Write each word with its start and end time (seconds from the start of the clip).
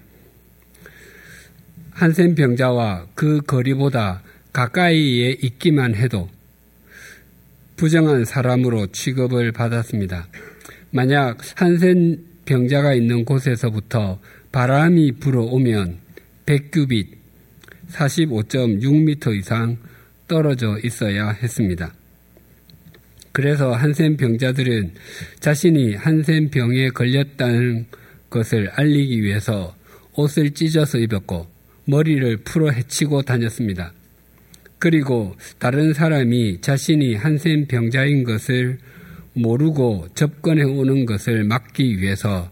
한센 1.93 2.34
병자와 2.34 3.06
그 3.15 3.41
거리보다 3.41 4.23
가까이에 4.53 5.39
있기만 5.41 5.95
해도 5.95 6.28
부정한 7.77 8.24
사람으로 8.24 8.86
취급을 8.88 9.52
받았습니다. 9.52 10.28
만약 10.91 11.38
한센 11.55 12.24
병자가 12.46 12.94
있는 12.94 13.24
곳에서부터 13.24 14.19
바람이 14.50 15.12
불어오면 15.12 15.98
100규빗 16.47 17.08
45.6m 17.91 19.36
이상 19.38 19.76
떨어져 20.26 20.78
있어야 20.82 21.31
했습니다. 21.31 21.92
그래서 23.32 23.72
한센 23.72 24.16
병자들은 24.16 24.92
자신이 25.41 25.94
한센 25.94 26.48
병에 26.50 26.88
걸렸다는 26.88 27.86
것을 28.31 28.70
알리기 28.70 29.22
위해서 29.22 29.76
옷을 30.15 30.53
찢어서 30.53 30.98
입었고 30.98 31.47
머리를 31.84 32.38
풀어 32.38 32.70
헤치고 32.70 33.22
다녔습니다. 33.22 33.92
그리고 34.86 35.34
다른 35.58 35.92
사람이 35.92 36.60
자신이 36.60 37.16
한센 37.16 37.66
병자인 37.66 38.22
것을 38.22 38.78
모르고 39.32 40.06
접근해 40.14 40.62
오는 40.62 41.04
것을 41.06 41.42
막기 41.42 42.00
위해서 42.00 42.48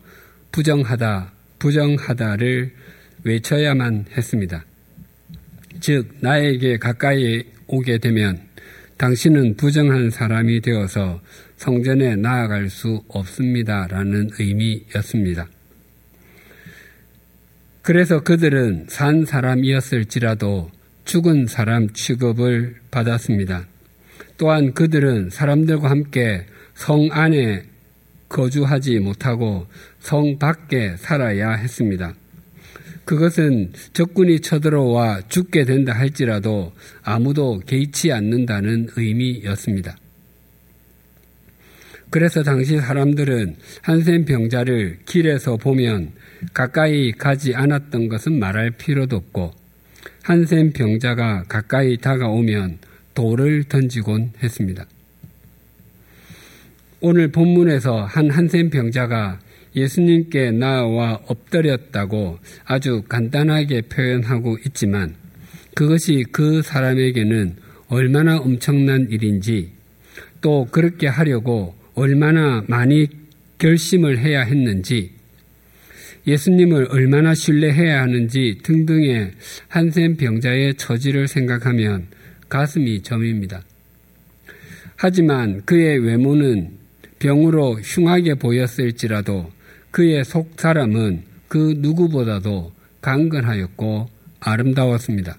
부정하다, 0.50 1.30
부정하다를 1.60 2.72
외쳐야만 3.22 4.06
했습니다. 4.16 4.64
즉, 5.78 6.08
나에게 6.22 6.78
가까이 6.78 7.44
오게 7.68 7.98
되면 7.98 8.40
당신은 8.96 9.56
부정한 9.56 10.10
사람이 10.10 10.60
되어서 10.60 11.20
성전에 11.56 12.16
나아갈 12.16 12.68
수 12.68 13.04
없습니다. 13.06 13.86
라는 13.86 14.28
의미였습니다. 14.40 15.46
그래서 17.82 18.24
그들은 18.24 18.86
산 18.88 19.24
사람이었을지라도 19.24 20.72
죽은 21.04 21.47
사람 21.47 21.91
취급을 21.91 22.76
받았습니다. 22.91 23.66
또한 24.37 24.72
그들은 24.72 25.31
사람들과 25.31 25.91
함께 25.91 26.47
성 26.75 27.09
안에 27.12 27.65
거주하지 28.28 28.98
못하고 28.98 29.66
성 30.00 30.38
밖에 30.38 30.97
살아야 30.97 31.53
했습니다. 31.53 32.14
그것은 33.04 33.72
적군이 33.93 34.41
쳐들어와 34.41 35.22
죽게 35.28 35.64
된다 35.64 35.93
할지라도 35.93 36.72
아무도 37.03 37.60
개의치 37.66 38.12
않는다는 38.12 38.88
의미였습니다. 38.97 39.97
그래서 42.10 42.43
당시 42.43 42.78
사람들은 42.78 43.56
한센 43.82 44.25
병자를 44.25 45.00
길에서 45.04 45.56
보면 45.56 46.12
가까이 46.53 47.12
가지 47.12 47.54
않았던 47.54 48.09
것은 48.09 48.38
말할 48.38 48.70
필요도 48.70 49.16
없고 49.16 49.63
한센 50.24 50.72
병자가 50.72 51.44
가까이 51.48 51.98
다가오면 51.98 52.78
돌을 53.14 53.64
던지곤 53.64 54.32
했습니다. 54.42 54.86
오늘 57.02 57.30
본문에서 57.30 58.04
한 58.04 58.30
한센 58.30 58.70
병자가 58.70 59.38
예수님께 59.76 60.52
나와 60.52 61.20
엎드렸다고 61.26 62.38
아주 62.64 63.02
간단하게 63.06 63.82
표현하고 63.82 64.56
있지만 64.66 65.14
그것이 65.74 66.24
그 66.32 66.62
사람에게는 66.62 67.56
얼마나 67.88 68.38
엄청난 68.38 69.06
일인지 69.10 69.72
또 70.40 70.66
그렇게 70.70 71.06
하려고 71.06 71.74
얼마나 71.94 72.64
많이 72.66 73.08
결심을 73.58 74.20
해야 74.20 74.40
했는지 74.40 75.12
예수님을 76.26 76.88
얼마나 76.90 77.34
신뢰해야 77.34 78.02
하는지 78.02 78.58
등등의 78.62 79.32
한센 79.68 80.16
병자의 80.16 80.74
처지를 80.76 81.28
생각하면 81.28 82.06
가슴이 82.48 83.02
점입니다. 83.02 83.62
하지만 84.96 85.62
그의 85.64 85.98
외모는 85.98 86.70
병으로 87.18 87.80
흉하게 87.80 88.34
보였을지라도 88.34 89.50
그의 89.90 90.24
속 90.24 90.52
사람은 90.56 91.22
그 91.48 91.74
누구보다도 91.78 92.72
강건하였고 93.00 94.08
아름다웠습니다. 94.40 95.36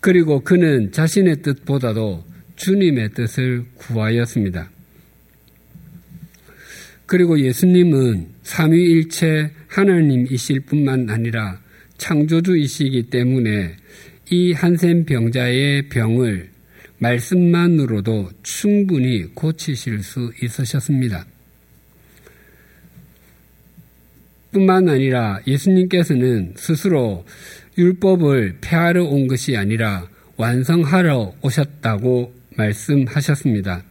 그리고 0.00 0.40
그는 0.40 0.92
자신의 0.92 1.42
뜻보다도 1.42 2.24
주님의 2.56 3.10
뜻을 3.10 3.64
구하였습니다. 3.76 4.70
그리고 7.10 7.40
예수님은 7.40 8.28
삼위일체 8.44 9.50
하나님이실 9.66 10.60
뿐만 10.60 11.10
아니라 11.10 11.60
창조주이시기 11.98 13.10
때문에 13.10 13.74
이 14.30 14.52
한센 14.52 15.04
병자의 15.04 15.88
병을 15.88 16.50
말씀만으로도 16.98 18.30
충분히 18.44 19.24
고치실 19.34 20.04
수 20.04 20.30
있으셨습니다. 20.40 21.26
뿐만 24.52 24.88
아니라 24.88 25.40
예수님께서는 25.48 26.54
스스로 26.56 27.26
율법을 27.76 28.58
폐하러 28.60 29.02
온 29.02 29.26
것이 29.26 29.56
아니라 29.56 30.08
완성하러 30.36 31.34
오셨다고 31.42 32.32
말씀하셨습니다. 32.56 33.89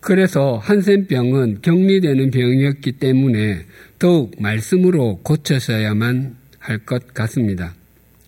그래서 0.00 0.56
한센병은 0.56 1.60
격리되는 1.62 2.30
병이었기 2.30 2.92
때문에 2.92 3.66
더욱 3.98 4.32
말씀으로 4.40 5.20
고쳐셔야만 5.22 6.36
할 6.58 6.78
것 6.84 7.12
같습니다. 7.14 7.74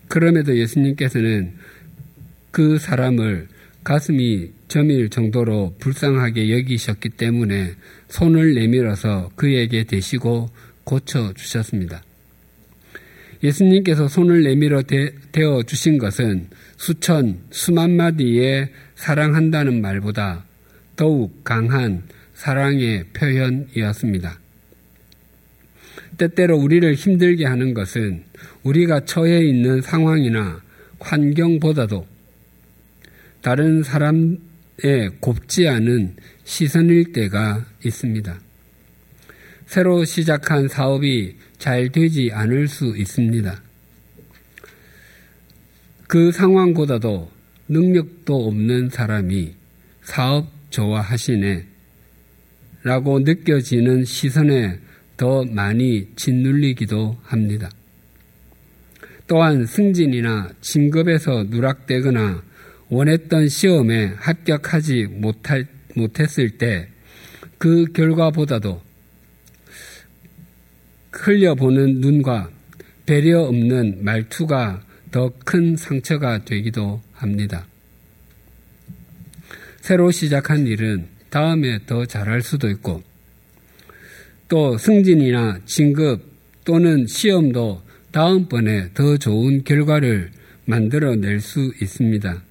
그럼에도 0.07 0.57
예수님께서는 0.57 1.53
그 2.51 2.77
사람을 2.77 3.47
가슴이 3.83 4.51
점일 4.67 5.09
정도로 5.09 5.75
불쌍하게 5.79 6.51
여기셨기 6.51 7.09
때문에 7.09 7.73
손을 8.09 8.53
내밀어서 8.53 9.31
그에게 9.35 9.83
대시고 9.83 10.49
고쳐주셨습니다. 10.83 12.03
예수님께서 13.43 14.07
손을 14.07 14.43
내밀어 14.43 14.83
대어 15.31 15.63
주신 15.63 15.97
것은 15.97 16.47
수천, 16.77 17.39
수만 17.51 17.95
마디의 17.95 18.69
사랑한다는 18.95 19.81
말보다 19.81 20.45
더욱 20.95 21.43
강한 21.43 22.03
사랑의 22.33 23.05
표현이었습니다. 23.13 24.39
때때로 26.17 26.57
우리를 26.57 26.93
힘들게 26.93 27.45
하는 27.45 27.73
것은 27.73 28.23
우리가 28.63 29.05
처해 29.05 29.43
있는 29.45 29.81
상황이나 29.81 30.61
환경보다도 30.99 32.05
다른 33.41 33.83
사람의 33.83 34.39
곱지 35.19 35.67
않은 35.67 36.15
시선일 36.43 37.11
때가 37.11 37.65
있습니다. 37.83 38.39
새로 39.65 40.05
시작한 40.05 40.67
사업이 40.67 41.35
잘 41.57 41.89
되지 41.89 42.29
않을 42.31 42.67
수 42.67 42.95
있습니다. 42.95 43.61
그 46.07 46.31
상황보다도 46.31 47.31
능력도 47.69 48.47
없는 48.47 48.89
사람이 48.89 49.55
사업 50.03 50.52
좋아하시네 50.73 51.65
라고 52.83 53.19
느껴지는 53.19 54.03
시선에 54.03 54.79
더 55.15 55.45
많이 55.45 56.09
짓눌리기도 56.15 57.17
합니다. 57.23 57.69
또한 59.27 59.65
승진이나 59.65 60.49
진급에서 60.59 61.43
누락되거나 61.43 62.43
원했던 62.89 63.47
시험에 63.47 64.13
합격하지 64.17 65.05
못할, 65.11 65.65
못했을 65.95 66.57
때 66.57 66.93
그 67.63 67.85
결과보다도 67.93 68.81
흘려보는 71.13 72.01
눈과 72.01 72.49
배려 73.05 73.43
없는 73.43 74.03
말투가 74.03 74.83
더 75.11 75.31
큰 75.45 75.77
상처가 75.77 76.43
되기도 76.43 77.01
합니다. 77.13 77.65
새로 79.83 80.11
시작한 80.11 80.65
일은 80.65 81.07
다음에 81.29 81.77
더 81.85 82.05
잘할 82.05 82.41
수도 82.41 82.69
있고 82.69 83.03
또 84.47 84.77
승진이나 84.77 85.59
진급 85.65 86.21
또는 86.63 87.05
시험도 87.05 87.81
다음번에 88.13 88.91
더 88.93 89.17
좋은 89.17 89.65
결과를 89.65 90.31
만들어낼 90.63 91.41
수 91.41 91.73
있습니다. 91.81 92.41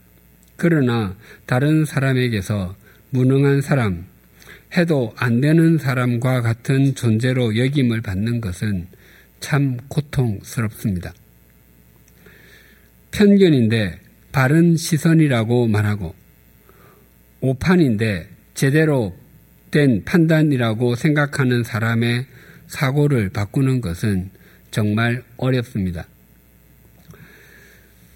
그러나 0.57 1.17
다른 1.47 1.87
사람에게서 1.87 2.77
무능한 3.09 3.63
사람, 3.63 4.05
해도 4.77 5.15
안 5.17 5.41
되는 5.41 5.79
사람과 5.79 6.43
같은 6.43 6.95
존재로 6.95 7.57
여김을 7.57 8.03
받는 8.03 8.43
것은 8.43 8.89
참 9.41 9.79
고통스럽습니다. 9.89 11.15
편견인데 13.11 14.01
바른 14.33 14.77
시선이라고 14.77 15.69
말하고 15.69 16.22
오판인데 17.43 18.29
제대로 18.55 19.15
된 19.71 20.05
판단이라고 20.05 20.95
생각하는 20.95 21.65
사람의 21.65 22.27
사고를 22.69 23.31
바꾸는 23.31 23.81
것은 23.81 24.31
정말 24.71 25.23
어렵습니다. 25.37 26.07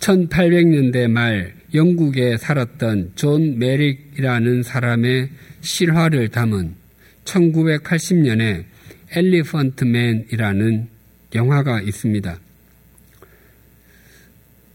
1800년대 0.01 1.09
말 1.09 1.55
영국에 1.75 2.37
살았던 2.37 3.13
존 3.17 3.59
메릭이라는 3.59 4.63
사람의 4.63 5.31
실화를 5.61 6.29
담은 6.29 6.75
1980년에 7.25 8.65
엘리펀트맨이라는 9.11 10.89
영화가 11.35 11.81
있습니다. 11.81 12.39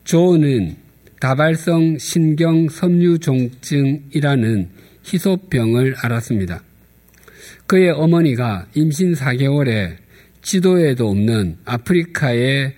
존은 0.03 0.75
다발성 1.21 1.97
신경 1.99 2.67
섬유종증이라는 2.67 4.69
희소병을 5.05 5.95
앓았습니다. 6.01 6.63
그의 7.67 7.91
어머니가 7.91 8.65
임신 8.73 9.13
4개월에 9.13 9.97
지도에도 10.41 11.09
없는 11.09 11.57
아프리카의 11.63 12.73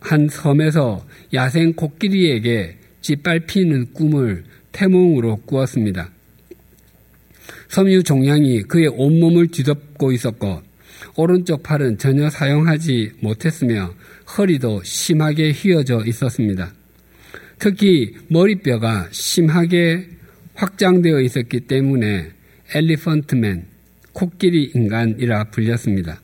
한 0.00 0.28
섬에서 0.28 1.06
야생 1.32 1.74
코끼리에게 1.74 2.76
짓밟히는 3.02 3.92
꿈을 3.92 4.42
태몽으로 4.72 5.36
꾸었습니다. 5.46 6.10
섬유 7.68 8.02
종양이 8.02 8.62
그의 8.62 8.88
온몸을 8.88 9.46
뒤덮고 9.46 10.10
있었고 10.10 10.60
오른쪽 11.14 11.62
팔은 11.62 11.98
전혀 11.98 12.30
사용하지 12.30 13.12
못했으며 13.20 13.94
허리도 14.36 14.82
심하게 14.82 15.52
휘어져 15.52 16.02
있었습니다. 16.04 16.72
특히 17.60 18.14
머리뼈가 18.28 19.08
심하게 19.10 20.08
확장되어 20.54 21.20
있었기 21.20 21.60
때문에 21.60 22.30
엘리펀트맨, 22.74 23.66
코끼리 24.14 24.72
인간이라 24.74 25.44
불렸습니다. 25.44 26.20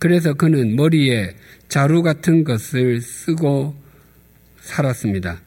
그래서 0.00 0.34
그는 0.34 0.74
머리에 0.74 1.34
자루 1.68 2.02
같은 2.02 2.42
것을 2.42 3.00
쓰고 3.00 3.76
살았습니다. 4.60 5.40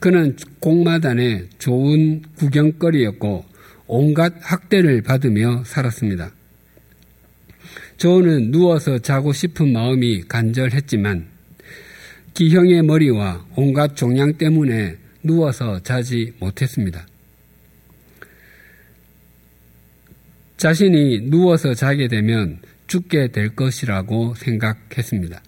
그는 0.00 0.34
공마단의 0.60 1.48
좋은 1.58 2.22
구경거리였고 2.36 3.44
온갖 3.86 4.32
학대를 4.40 5.02
받으며 5.02 5.62
살았습니다. 5.66 6.32
조는 7.98 8.50
누워서 8.50 8.98
자고 8.98 9.34
싶은 9.34 9.74
마음이 9.74 10.22
간절했지만 10.22 11.33
기형의 12.34 12.82
머리와 12.82 13.46
온갖 13.54 13.96
종양 13.96 14.34
때문에 14.34 14.96
누워서 15.22 15.80
자지 15.82 16.32
못했습니다. 16.40 17.06
자신이 20.56 21.30
누워서 21.30 21.74
자게 21.74 22.08
되면 22.08 22.58
죽게 22.88 23.28
될 23.28 23.54
것이라고 23.54 24.34
생각했습니다. 24.34 25.42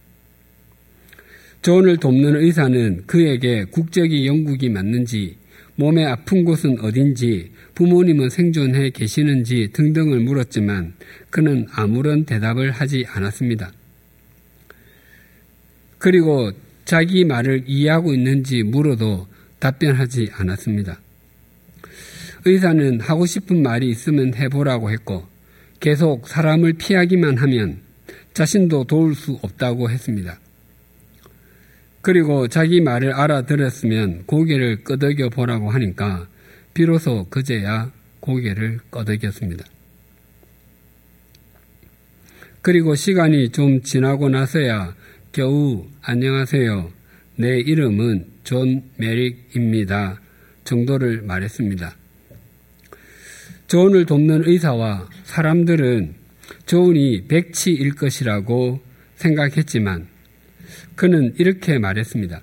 존을 1.63 1.97
돕는 1.97 2.37
의사는 2.37 3.03
그에게 3.07 3.65
국적이 3.65 4.27
영국이 4.27 4.69
맞는지, 4.69 5.37
몸에 5.75 6.05
아픈 6.05 6.45
곳은 6.45 6.79
어딘지, 6.81 7.51
부모님은 7.75 8.31
생존해 8.31 8.91
계시는지 8.91 9.71
등등을 9.73 10.21
물었지만 10.21 10.95
그는 11.31 11.67
아무런 11.73 12.25
대답을 12.25 12.71
하지 12.71 13.05
않았습니다. 13.09 13.73
그리고 15.99 16.53
자기 16.87 17.25
말을 17.25 17.65
이해하고 17.67 18.15
있는지 18.15 18.63
물어도 18.63 19.27
답변하지 19.59 20.31
않았습니다. 20.33 21.01
의사는 22.45 23.01
하고 23.01 23.27
싶은 23.27 23.61
말이 23.61 23.91
있으면 23.91 24.35
해보라고 24.35 24.91
했고 24.91 25.27
계속 25.81 26.29
사람을 26.29 26.75
피하기만 26.75 27.39
하면 27.39 27.81
자신도 28.35 28.85
도울 28.85 29.17
수 29.17 29.39
없다고 29.43 29.91
했습니다. 29.91 30.39
그리고 32.03 32.47
자기 32.47 32.81
말을 32.81 33.13
알아들었으면 33.13 34.27
고개를 34.27 34.85
끄덕여 34.85 35.31
보라고 35.31 35.71
하니까 35.71 36.29
비로소 36.73 37.27
그제야 37.29 37.91
고개를 38.21 38.79
끄덕였습니다. 38.91 39.65
그리고 42.63 42.95
시간이 42.95 43.51
좀 43.51 43.83
지나고 43.83 44.29
나서야 44.29 44.95
겨우 45.37 45.85
안녕하세요. 46.01 46.91
내 47.37 47.59
이름은 47.59 48.25
존 48.43 48.85
메릭입니다. 48.97 50.19
정도를 50.65 51.21
말했습니다. 51.21 51.95
조언을 53.67 54.07
돕는 54.07 54.49
의사와 54.49 55.11
사람들은 55.25 56.15
조언이 56.65 57.27
백치일 57.29 57.97
것이라고 57.97 58.81
생각했지만 59.17 60.07
그는 60.95 61.35
이렇게 61.37 61.79
말했습니다. 61.79 62.41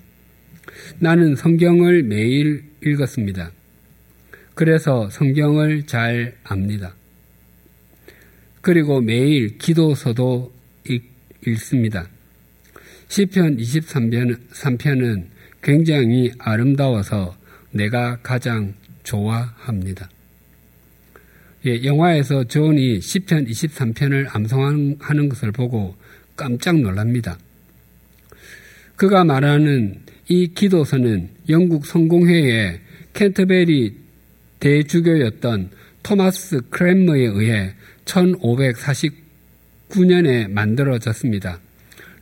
나는 0.99 1.35
성경을 1.35 2.03
매일 2.03 2.63
읽었습니다. 2.85 3.53
그래서 4.53 5.09
성경을 5.09 5.87
잘 5.87 6.35
압니다. 6.43 6.93
그리고 8.61 9.01
매일 9.01 9.57
기도서도 9.57 10.53
읽습니다. 11.47 12.12
시편 13.13 13.57
23편은 13.57 15.25
굉장히 15.61 16.31
아름다워서 16.39 17.37
내가 17.69 18.17
가장 18.23 18.73
좋아합니다. 19.03 20.09
예, 21.67 21.83
영화에서 21.83 22.45
존이 22.45 23.01
시편 23.01 23.45
23편을 23.45 24.35
암송하는 24.35 25.29
것을 25.29 25.51
보고 25.51 25.95
깜짝 26.35 26.79
놀랍니다. 26.79 27.37
그가 28.95 29.23
말하는 29.23 30.01
이 30.27 30.47
기도서는 30.47 31.29
영국 31.49 31.85
성공회의 31.85 32.79
캔터베리 33.13 33.95
대주교였던 34.59 35.69
토마스 36.01 36.61
크랜머에 36.71 37.25
의해 37.25 37.75
1549년에 38.05 40.49
만들어졌습니다. 40.49 41.59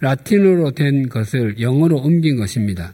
라틴어로 0.02 0.72
된 0.72 1.10
것을 1.10 1.60
영어로 1.60 1.98
옮긴 1.98 2.38
것입니다. 2.38 2.94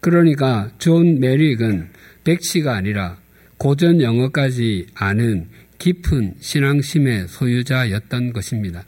그러니까 0.00 0.70
존 0.78 1.18
메릭은 1.20 1.88
백치가 2.24 2.74
아니라 2.74 3.16
고전 3.56 4.00
영어까지 4.02 4.86
아는 4.94 5.46
깊은 5.78 6.34
신앙심의 6.40 7.28
소유자였던 7.28 8.32
것입니다. 8.32 8.84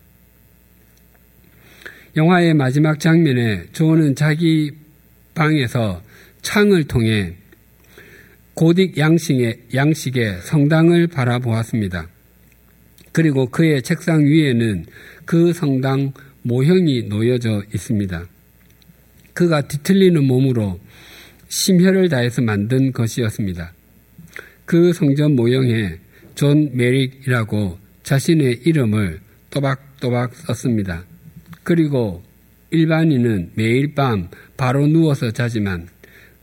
영화의 2.17 2.55
마지막 2.55 2.99
장면에 2.99 3.67
존은 3.73 4.17
자기 4.17 4.73
방에서 5.35 6.03
창을 6.43 6.85
통해 6.85 7.35
고딕 8.57 8.99
양식의, 8.99 9.59
양식의 9.75 10.41
성당을 10.43 11.07
바라보았습니다. 11.07 12.09
그리고 13.13 13.47
그의 13.47 13.83
책상 13.83 14.25
위에는 14.25 14.87
그 15.25 15.53
성당 15.53 16.13
모형이 16.43 17.05
놓여져 17.05 17.65
있습니다. 17.75 18.27
그가 19.35 19.63
뒤틀리는 19.63 20.25
몸으로 20.25 20.81
심혈을 21.49 22.09
다해서 22.09 22.43
만든 22.43 22.93
것이었습니다. 22.93 23.73
그 24.65 24.93
성전 24.93 25.35
모형에 25.37 25.99
존 26.35 26.71
메릭이라고 26.75 27.79
자신의 28.03 28.61
이름을 28.65 29.21
또박또박 29.51 30.35
썼습니다. 30.35 31.05
그리고 31.63 32.23
일반인은 32.71 33.51
매일 33.55 33.95
밤 33.95 34.29
바로 34.57 34.87
누워서 34.87 35.31
자지만 35.31 35.89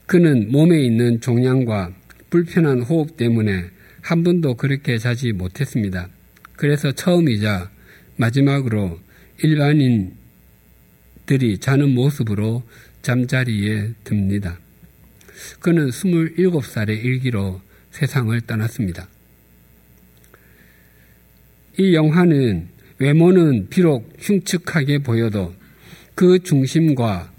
그는 0.06 0.50
몸에 0.52 0.80
있는 0.82 1.20
종양과 1.20 1.92
불편한 2.30 2.82
호흡 2.82 3.16
때문에 3.16 3.64
한 4.00 4.22
번도 4.22 4.54
그렇게 4.54 4.98
자지 4.98 5.32
못했습니다. 5.32 6.08
그래서 6.56 6.92
처음이자 6.92 7.70
마지막으로 8.16 8.98
일반인들이 9.42 10.16
자는 11.60 11.94
모습으로 11.94 12.62
잠자리에 13.02 13.92
듭니다. 14.04 14.58
그는 15.60 15.88
27살의 15.88 17.04
일기로 17.04 17.60
세상을 17.90 18.40
떠났습니다. 18.42 19.08
이 21.78 21.94
영화는 21.94 22.68
외모는 22.98 23.68
비록 23.70 24.12
흉측하게 24.18 24.98
보여도 24.98 25.54
그 26.14 26.40
중심과 26.40 27.32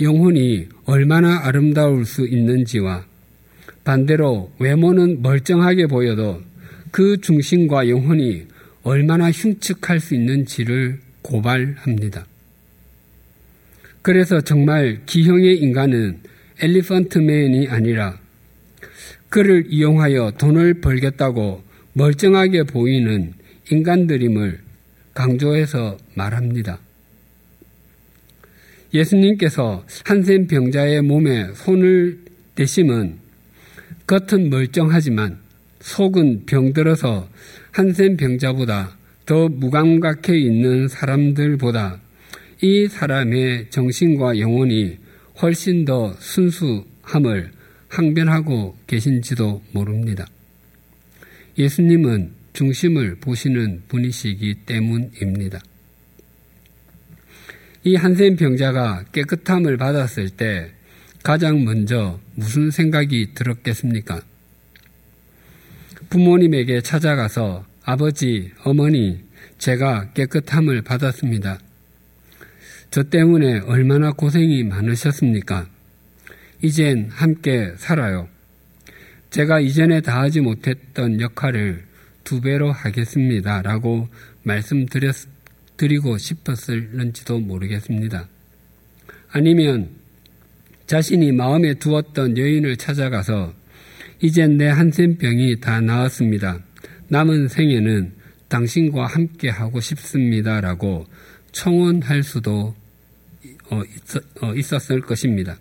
영혼이 0.00 0.66
얼마나 0.84 1.44
아름다울 1.44 2.04
수 2.04 2.26
있는지와 2.26 3.06
반대로 3.84 4.52
외모는 4.58 5.22
멀쩡하게 5.22 5.86
보여도 5.86 6.42
그 6.90 7.20
중심과 7.20 7.88
영혼이 7.88 8.46
얼마나 8.82 9.30
흉측할 9.30 10.00
수 10.00 10.14
있는지를 10.14 10.98
고발합니다. 11.22 12.26
그래서 14.02 14.40
정말 14.40 15.00
기형의 15.06 15.58
인간은 15.58 16.20
엘리펀트맨이 16.60 17.68
아니라 17.68 18.18
그를 19.28 19.64
이용하여 19.68 20.32
돈을 20.38 20.80
벌겠다고 20.80 21.62
멀쩡하게 21.92 22.64
보이는 22.64 23.32
인간들임을 23.70 24.60
강조해서 25.14 25.96
말합니다. 26.14 26.78
예수님께서 28.92 29.84
한센 30.04 30.46
병자의 30.46 31.02
몸에 31.02 31.52
손을 31.54 32.20
대심은 32.54 33.18
겉은 34.06 34.50
멀쩡하지만 34.50 35.38
속은 35.80 36.46
병들어서 36.46 37.28
한센 37.70 38.16
병자보다 38.16 38.96
더 39.30 39.48
무감각해 39.48 40.36
있는 40.36 40.88
사람들보다 40.88 42.00
이 42.62 42.88
사람의 42.88 43.70
정신과 43.70 44.40
영혼이 44.40 44.98
훨씬 45.40 45.84
더 45.84 46.12
순수함을 46.18 47.52
항변하고 47.86 48.76
계신지도 48.88 49.62
모릅니다. 49.70 50.26
예수님은 51.56 52.32
중심을 52.54 53.18
보시는 53.20 53.84
분이시기 53.86 54.64
때문입니다. 54.66 55.60
이 57.84 57.94
한센 57.94 58.34
병자가 58.34 59.04
깨끗함을 59.12 59.76
받았을 59.76 60.30
때 60.30 60.72
가장 61.22 61.62
먼저 61.62 62.18
무슨 62.34 62.72
생각이 62.72 63.34
들었겠습니까? 63.34 64.22
부모님에게 66.08 66.80
찾아가서 66.80 67.69
아버지, 67.92 68.52
어머니, 68.62 69.18
제가 69.58 70.12
깨끗함을 70.12 70.82
받았습니다. 70.82 71.58
저 72.92 73.02
때문에 73.02 73.62
얼마나 73.66 74.12
고생이 74.12 74.62
많으셨습니까? 74.62 75.68
이젠 76.62 77.08
함께 77.10 77.72
살아요. 77.78 78.28
제가 79.30 79.58
이전에 79.58 80.02
다하지 80.02 80.40
못했던 80.40 81.20
역할을 81.20 81.82
두 82.22 82.40
배로 82.40 82.70
하겠습니다. 82.70 83.60
라고 83.62 84.06
말씀드리고 84.44 86.16
싶었을는지도 86.16 87.40
모르겠습니다. 87.40 88.28
아니면 89.32 89.88
자신이 90.86 91.32
마음에 91.32 91.74
두었던 91.74 92.38
여인을 92.38 92.76
찾아가서 92.76 93.52
이젠 94.20 94.58
내 94.58 94.68
한센병이 94.68 95.58
다 95.58 95.80
나았습니다. 95.80 96.69
남은 97.10 97.48
생에는 97.48 98.12
당신과 98.48 99.06
함께 99.06 99.48
하고 99.48 99.80
싶습니다. 99.80 100.60
라고 100.60 101.06
청원할 101.52 102.22
수도 102.22 102.74
어, 103.70 103.82
어, 104.42 104.54
있었을 104.54 105.00
것입니다. 105.00 105.58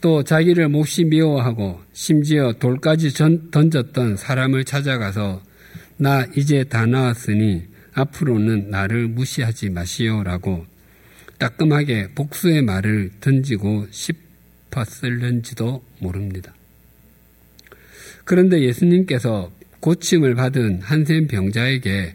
또 0.00 0.22
자기를 0.24 0.68
몹시 0.68 1.04
미워하고 1.04 1.80
심지어 1.92 2.54
돌까지 2.54 3.10
던졌던 3.50 4.16
사람을 4.16 4.64
찾아가서 4.64 5.42
나 5.98 6.26
이제 6.34 6.64
다 6.64 6.86
나았으니 6.86 7.64
앞으로는 7.94 8.70
나를 8.70 9.08
무시하지 9.08 9.68
마시오라고 9.70 10.66
따끔하게 11.38 12.12
복수의 12.14 12.62
말을 12.62 13.10
던지고 13.20 13.86
싶었을는지도 13.90 15.84
모릅니다. 16.00 16.54
그런데 18.24 18.62
예수님께서 18.62 19.52
고침을 19.82 20.36
받은 20.36 20.80
한센 20.80 21.26
병자에게 21.26 22.14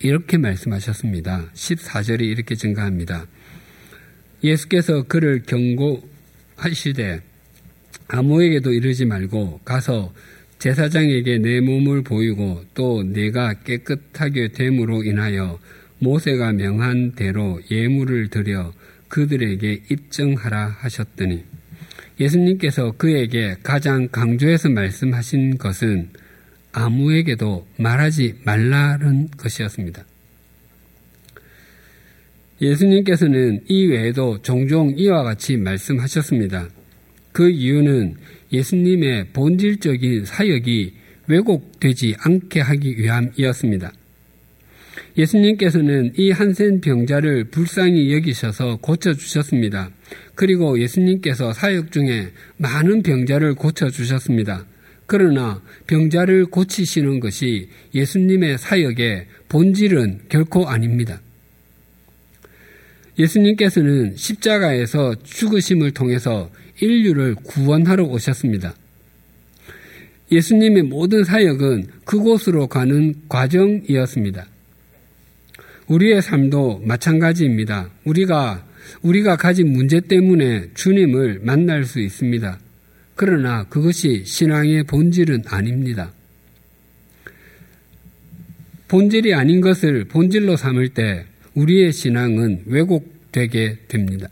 이렇게 0.00 0.36
말씀하셨습니다. 0.36 1.46
14절이 1.54 2.20
이렇게 2.20 2.54
증가합니다. 2.54 3.26
예수께서 4.44 5.02
그를 5.04 5.42
경고하시되 5.46 7.22
아무에게도 8.08 8.70
이르지 8.70 9.06
말고 9.06 9.60
가서 9.64 10.12
제사장에게 10.58 11.38
내 11.38 11.60
몸을 11.60 12.02
보이고 12.02 12.62
또 12.74 13.02
내가 13.02 13.54
깨끗하게 13.64 14.48
됨으로 14.48 15.02
인하여 15.02 15.58
모세가 16.00 16.52
명한 16.52 17.12
대로 17.12 17.58
예물을 17.70 18.28
드려 18.28 18.74
그들에게 19.08 19.84
입증하라 19.90 20.76
하셨더니 20.80 21.44
예수님께서 22.20 22.92
그에게 22.98 23.56
가장 23.62 24.06
강조해서 24.08 24.68
말씀하신 24.68 25.56
것은 25.56 26.10
아무에게도 26.76 27.66
말하지 27.78 28.34
말라는 28.44 29.28
것이었습니다. 29.38 30.04
예수님께서는 32.60 33.64
이 33.68 33.86
외에도 33.86 34.40
종종 34.42 34.92
이와 34.96 35.22
같이 35.22 35.56
말씀하셨습니다. 35.56 36.68
그 37.32 37.48
이유는 37.48 38.16
예수님의 38.52 39.28
본질적인 39.32 40.26
사역이 40.26 40.94
왜곡되지 41.28 42.16
않게 42.18 42.60
하기 42.60 42.98
위함이었습니다. 42.98 43.92
예수님께서는 45.16 46.12
이 46.18 46.30
한센 46.30 46.82
병자를 46.82 47.44
불쌍히 47.44 48.12
여기셔서 48.12 48.76
고쳐주셨습니다. 48.82 49.90
그리고 50.34 50.78
예수님께서 50.78 51.54
사역 51.54 51.90
중에 51.90 52.32
많은 52.58 53.02
병자를 53.02 53.54
고쳐주셨습니다. 53.54 54.66
그러나 55.06 55.62
병자를 55.86 56.46
고치시는 56.46 57.20
것이 57.20 57.68
예수님의 57.94 58.58
사역의 58.58 59.26
본질은 59.48 60.22
결코 60.28 60.68
아닙니다. 60.68 61.20
예수님께서는 63.18 64.14
십자가에서 64.16 65.14
죽으심을 65.22 65.92
통해서 65.92 66.50
인류를 66.80 67.36
구원하러 67.36 68.04
오셨습니다. 68.04 68.74
예수님의 70.30 70.82
모든 70.82 71.24
사역은 71.24 71.86
그곳으로 72.04 72.66
가는 72.66 73.14
과정이었습니다. 73.28 74.46
우리의 75.86 76.20
삶도 76.20 76.82
마찬가지입니다. 76.84 77.90
우리가 78.04 78.66
우리가 79.02 79.36
가진 79.36 79.72
문제 79.72 80.00
때문에 80.00 80.70
주님을 80.74 81.40
만날 81.42 81.84
수 81.84 82.00
있습니다. 82.00 82.58
그러나 83.16 83.64
그것이 83.64 84.24
신앙의 84.26 84.84
본질은 84.84 85.44
아닙니다. 85.46 86.12
본질이 88.88 89.34
아닌 89.34 89.60
것을 89.60 90.04
본질로 90.04 90.56
삼을 90.56 90.90
때 90.90 91.24
우리의 91.54 91.92
신앙은 91.92 92.64
왜곡되게 92.66 93.78
됩니다. 93.88 94.28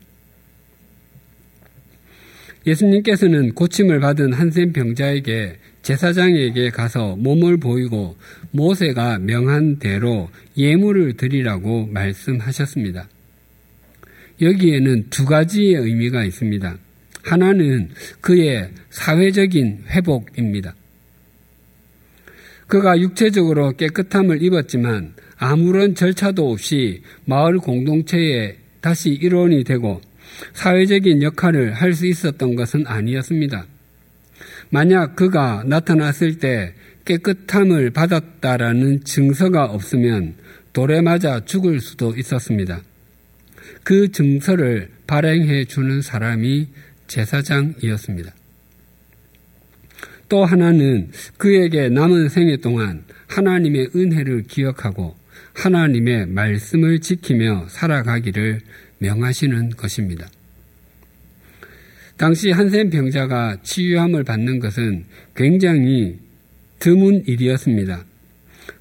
예수님께서는 2.66 3.54
고침을 3.54 4.00
받은 4.00 4.32
한센 4.34 4.72
병자에게 4.72 5.58
제사장에게 5.82 6.70
가서 6.70 7.16
몸을 7.16 7.56
보이고 7.58 8.16
모세가 8.52 9.18
명한 9.18 9.78
대로 9.78 10.30
예물을 10.56 11.14
드리라고 11.16 11.86
말씀하셨습니다. 11.86 13.08
여기에는 14.40 15.08
두 15.10 15.24
가지의 15.24 15.74
의미가 15.74 16.24
있습니다. 16.24 16.78
하나는 17.24 17.90
그의 18.20 18.70
사회적인 18.90 19.84
회복입니다. 19.88 20.74
그가 22.66 22.98
육체적으로 23.00 23.72
깨끗함을 23.72 24.42
입었지만 24.42 25.14
아무런 25.36 25.94
절차도 25.94 26.50
없이 26.50 27.02
마을 27.24 27.58
공동체에 27.58 28.56
다시 28.80 29.10
일원이 29.10 29.64
되고 29.64 30.00
사회적인 30.52 31.22
역할을 31.22 31.72
할 31.72 31.94
수 31.94 32.06
있었던 32.06 32.56
것은 32.56 32.86
아니었습니다. 32.86 33.66
만약 34.70 35.16
그가 35.16 35.62
나타났을 35.66 36.38
때 36.38 36.74
깨끗함을 37.04 37.90
받았다라는 37.90 39.04
증서가 39.04 39.64
없으면 39.64 40.34
돌에 40.72 41.00
맞아 41.02 41.44
죽을 41.44 41.80
수도 41.80 42.14
있었습니다. 42.16 42.82
그 43.84 44.10
증서를 44.10 44.90
발행해 45.06 45.66
주는 45.66 46.02
사람이 46.02 46.66
제사장이었습니다. 47.06 48.32
또 50.28 50.44
하나는 50.44 51.10
그에게 51.36 51.88
남은 51.88 52.28
생애 52.28 52.56
동안 52.56 53.04
하나님의 53.26 53.90
은혜를 53.94 54.44
기억하고 54.44 55.16
하나님의 55.54 56.26
말씀을 56.26 57.00
지키며 57.00 57.66
살아가기를 57.68 58.60
명하시는 58.98 59.70
것입니다. 59.70 60.28
당시 62.16 62.50
한센 62.50 62.90
병자가 62.90 63.58
치유함을 63.62 64.24
받는 64.24 64.60
것은 64.60 65.04
굉장히 65.34 66.18
드문 66.78 67.24
일이었습니다. 67.26 68.04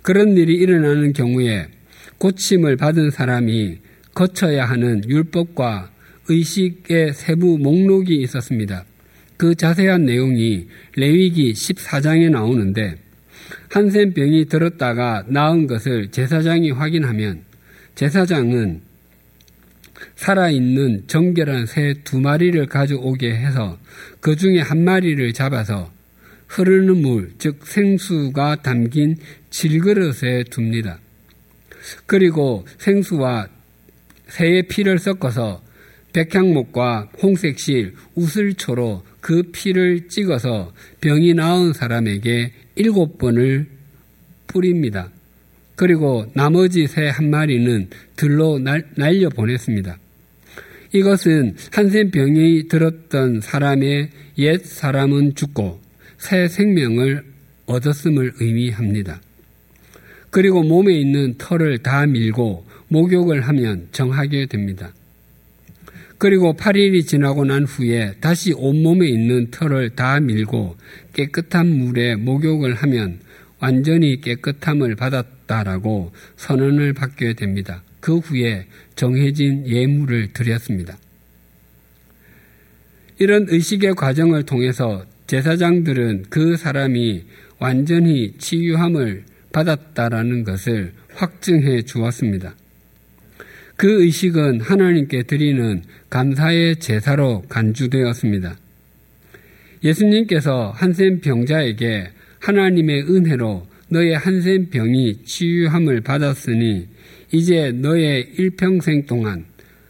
그런 0.01 0.38
일이 0.38 0.56
일어나는 0.56 1.13
경우에 1.13 1.68
고침을 2.20 2.77
받은 2.77 3.10
사람이 3.10 3.80
거쳐야 4.13 4.65
하는 4.65 5.01
율법과 5.10 5.93
의식의 6.30 7.13
세부 7.13 7.58
목록이 7.58 8.22
있었습니다. 8.22 8.86
그 9.38 9.56
자세한 9.56 10.06
내용이 10.06 10.68
레위기 10.96 11.53
14장에 11.53 12.30
나오는데 12.30 12.98
한센 13.70 14.13
병이 14.13 14.46
들었다가 14.46 15.25
나은 15.27 15.68
것을 15.68 16.12
제사장이 16.12 16.72
확인하면 16.72 17.42
제사장은 17.96 18.82
살아있는 20.15 21.03
정결한 21.08 21.65
새 21.65 21.94
두 22.03 22.20
마리를 22.20 22.65
가져오게 22.68 23.34
해서 23.36 23.77
그 24.20 24.36
중에 24.36 24.60
한 24.60 24.84
마리를 24.84 25.34
잡아서 25.34 25.92
흐르는 26.48 27.01
물, 27.01 27.32
즉 27.39 27.65
생수가 27.65 28.58
담긴 28.62 29.15
질그릇에 29.50 30.44
둡니다. 30.56 31.00
그리고 32.06 32.65
생수와 32.77 33.48
새의 34.27 34.63
피를 34.68 35.00
섞어서 35.00 35.62
백향목과 36.13 37.10
홍색실, 37.22 37.96
우슬초로 38.15 39.03
그 39.20 39.43
피를 39.51 40.08
찍어서 40.08 40.74
병이 41.01 41.34
나은 41.34 41.74
사람에게 41.74 42.51
일곱 42.75 43.17
번을 43.17 43.67
뿌립니다. 44.48 45.10
그리고 45.75 46.25
나머지 46.34 46.88
새 46.88 47.10
한 47.10 47.30
마리는 47.30 47.89
들로 48.15 48.60
날, 48.60 48.86
려 48.95 49.30
보냈습니다. 49.30 49.97
이것은 50.93 51.56
한센 51.71 52.12
병이 52.12 52.67
들었던 52.67 53.41
사람의 53.41 54.10
옛 54.38 54.63
사람은 54.63 55.34
죽고 55.34 55.80
새 56.19 56.47
생명을 56.47 57.23
얻었음을 57.65 58.34
의미합니다. 58.39 59.19
그리고 60.30 60.62
몸에 60.63 60.93
있는 60.93 61.36
털을 61.38 61.80
다 61.80 62.06
밀고 62.06 62.65
목욕을 62.89 63.41
하면 63.41 63.88
정하게 63.91 64.45
됩니다. 64.45 64.93
그리고 66.24 66.54
8일이 66.54 67.06
지나고 67.06 67.44
난 67.44 67.66
후에 67.66 68.14
다시 68.22 68.54
온몸에 68.54 69.10
있는 69.10 69.52
털을 69.52 69.90
다 69.90 70.22
밀고 70.22 70.78
깨끗한 71.12 71.68
물에 71.68 72.16
목욕을 72.16 72.76
하면 72.76 73.20
완전히 73.60 74.22
깨끗함을 74.22 74.96
받았다라고 74.96 76.14
선언을 76.38 76.94
받게 76.94 77.34
됩니다. 77.34 77.84
그 78.00 78.20
후에 78.20 78.68
정해진 78.96 79.68
예물을 79.68 80.32
드렸습니다. 80.32 80.98
이런 83.20 83.48
의식의 83.50 83.96
과정을 83.96 84.44
통해서 84.44 85.06
제사장들은 85.28 86.28
그 86.30 86.56
사람이 86.56 87.26
완전히 87.60 88.32
치유함을 88.38 89.26
받았다라는 89.52 90.46
것을 90.46 90.94
확증해 91.16 91.82
주었습니다. 91.82 92.56
그 93.84 94.02
의식은 94.02 94.62
하나님께 94.62 95.24
드리는 95.24 95.84
감사의 96.10 96.78
제사로 96.78 97.41
간주되었습니다. 97.50 98.56
예수님께서 99.84 100.72
한센 100.74 101.19
병자에게 101.19 102.08
하나님의 102.39 103.02
은혜로 103.10 103.67
너의 103.89 104.13
한센 104.15 104.69
병이 104.69 105.26
치유함을 105.26 106.00
받았으니 106.00 106.88
이제 107.34 107.74
너의 107.74 108.30
일평생 108.38 109.06
동안 109.06 109.43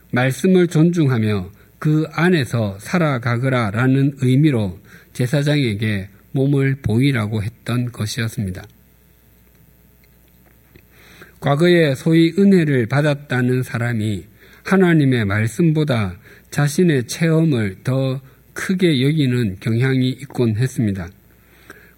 말씀을 0.09 0.65
존중하며 0.69 1.51
그 1.77 2.07
안에서 2.13 2.79
살아가거라 2.79 3.69
라는 3.69 4.15
의미로 4.21 4.79
제사장에게 5.13 6.09
몸을 6.31 6.77
보이라고 6.81 7.43
했던 7.43 7.91
것이었습니다. 7.91 8.63
과거에 11.43 11.93
소위 11.93 12.33
은혜를 12.39 12.85
받았다는 12.85 13.63
사람이 13.63 14.23
하나님의 14.63 15.25
말씀보다 15.25 16.17
자신의 16.51 17.07
체험을 17.07 17.83
더 17.83 18.21
크게 18.53 19.05
여기는 19.05 19.57
경향이 19.59 20.07
있곤 20.07 20.55
했습니다. 20.55 21.09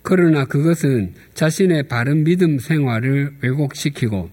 그러나 0.02 0.46
그것은 0.46 1.14
자신의 1.36 1.84
바른 1.84 2.24
믿음 2.24 2.58
생활을 2.58 3.36
왜곡시키고 3.44 4.32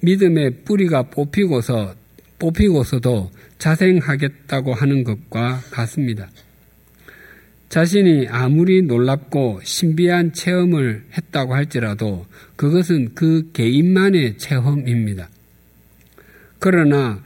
믿음의 0.00 0.64
뿌리가 0.64 1.04
뽑히고서 1.10 1.94
뽑히고서도 2.40 3.30
자생하겠다고 3.58 4.74
하는 4.74 5.04
것과 5.04 5.60
같습니다. 5.70 6.28
자신이 7.74 8.28
아무리 8.28 8.82
놀랍고 8.82 9.58
신비한 9.64 10.32
체험을 10.32 11.02
했다고 11.18 11.56
할지라도 11.56 12.24
그것은 12.54 13.16
그 13.16 13.50
개인만의 13.52 14.38
체험입니다. 14.38 15.28
그러나 16.60 17.20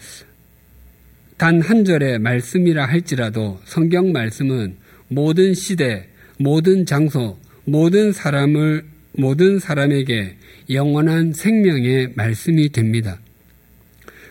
단 1.36 1.60
한 1.60 1.84
절의 1.84 2.20
말씀이라 2.20 2.86
할지라도 2.86 3.60
성경 3.66 4.10
말씀은 4.10 4.78
모든 5.08 5.52
시대, 5.52 6.08
모든 6.38 6.86
장소, 6.86 7.38
모든 7.66 8.10
사람을 8.10 8.86
모든 9.18 9.58
사람에게 9.58 10.34
영원한 10.70 11.34
생명의 11.34 12.14
말씀이 12.16 12.70
됩니다. 12.70 13.20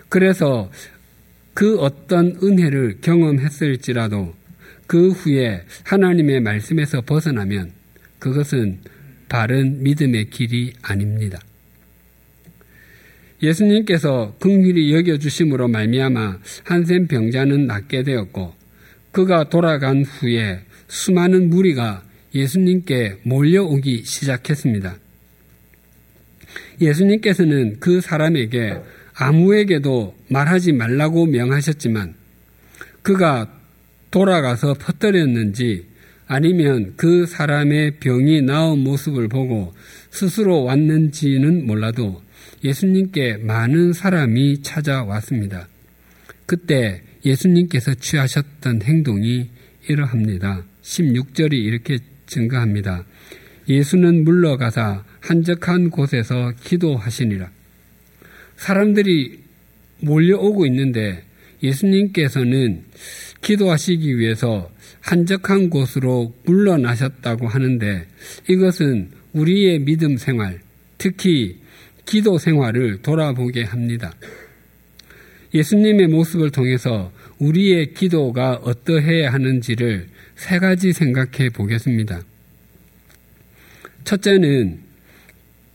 그래서 0.10 0.72
그 1.54 1.78
어떤 1.78 2.40
은혜를 2.42 3.02
경험했을지라도 3.02 4.34
그 4.88 5.12
후에 5.12 5.64
하나님의 5.84 6.40
말씀에서 6.40 7.02
벗어나면 7.02 7.72
그것은 8.20 8.80
바른 9.30 9.84
믿음의 9.84 10.30
길이 10.30 10.74
아닙니다. 10.82 11.40
예수님께서 13.44 14.36
긍휼히 14.40 14.94
여겨 14.94 15.18
주심으로 15.18 15.68
말미암아 15.68 16.40
한센 16.64 17.08
병자는 17.08 17.68
낫게 17.68 18.04
되었고 18.04 18.54
그가 19.12 19.50
돌아간 19.50 20.04
후에 20.04 20.62
수많은 20.88 21.50
무리가 21.50 22.04
예수님께 22.34 23.20
몰려오기 23.24 24.04
시작했습니다. 24.06 24.98
예수님께서는 26.82 27.80
그 27.80 28.02
사람에게 28.02 28.78
아무에게도 29.14 30.16
말하지 30.30 30.74
말라고 30.74 31.26
명하셨지만 31.26 32.16
그가 33.02 33.57
돌아가서 34.12 34.74
퍼뜨렸는지 34.76 35.86
아니면 36.28 36.94
그 36.98 37.26
사람의 37.26 38.00
병이 38.00 38.42
나은 38.42 38.80
모습을 38.80 39.28
보고 39.28 39.74
스스로 40.12 40.64
왔는지는 40.64 41.66
몰라도 41.66 42.22
예수님께 42.64 43.38
많은 43.38 43.94
사람이 43.94 44.62
찾아왔습니다. 44.62 45.68
그때 46.46 47.02
예수님께서 47.26 47.94
취하셨던 47.96 48.82
행동이 48.82 49.50
이러합니다. 49.88 50.64
16절이 50.82 51.54
이렇게 51.54 52.00
증거합니다. 52.26 53.06
예수는 53.70 54.24
물러가사 54.24 55.04
한적한 55.20 55.90
곳에서 55.90 56.54
기도하시니라. 56.64 57.50
사람들이 58.56 59.40
몰려오고 60.02 60.66
있는데 60.68 61.24
예수님께서는 61.64 62.84
기도하시기 63.42 64.18
위해서 64.18 64.70
한적한 65.02 65.70
곳으로 65.70 66.34
물러나셨다고 66.46 67.48
하는데 67.48 68.06
이것은 68.50 69.12
우리의 69.34 69.80
믿음 69.80 70.18
생활, 70.18 70.60
특히 70.98 71.60
기도 72.06 72.38
생활을 72.38 73.02
돌아보게 73.02 73.64
합니다. 73.64 74.14
예수님의 75.54 76.08
모습을 76.08 76.50
통해서 76.50 77.12
우리의 77.40 77.94
기도가 77.94 78.56
어떠해야 78.64 79.32
하는지를 79.32 80.08
세 80.36 80.60
가지 80.60 80.94
생각해 80.94 81.50
보겠습니다. 81.54 82.22
첫째는 84.04 84.80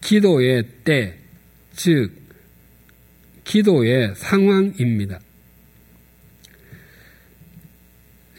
기도의 0.01 0.65
때, 0.85 1.17
즉, 1.75 2.11
기도의 3.45 4.15
상황입니다. 4.17 5.21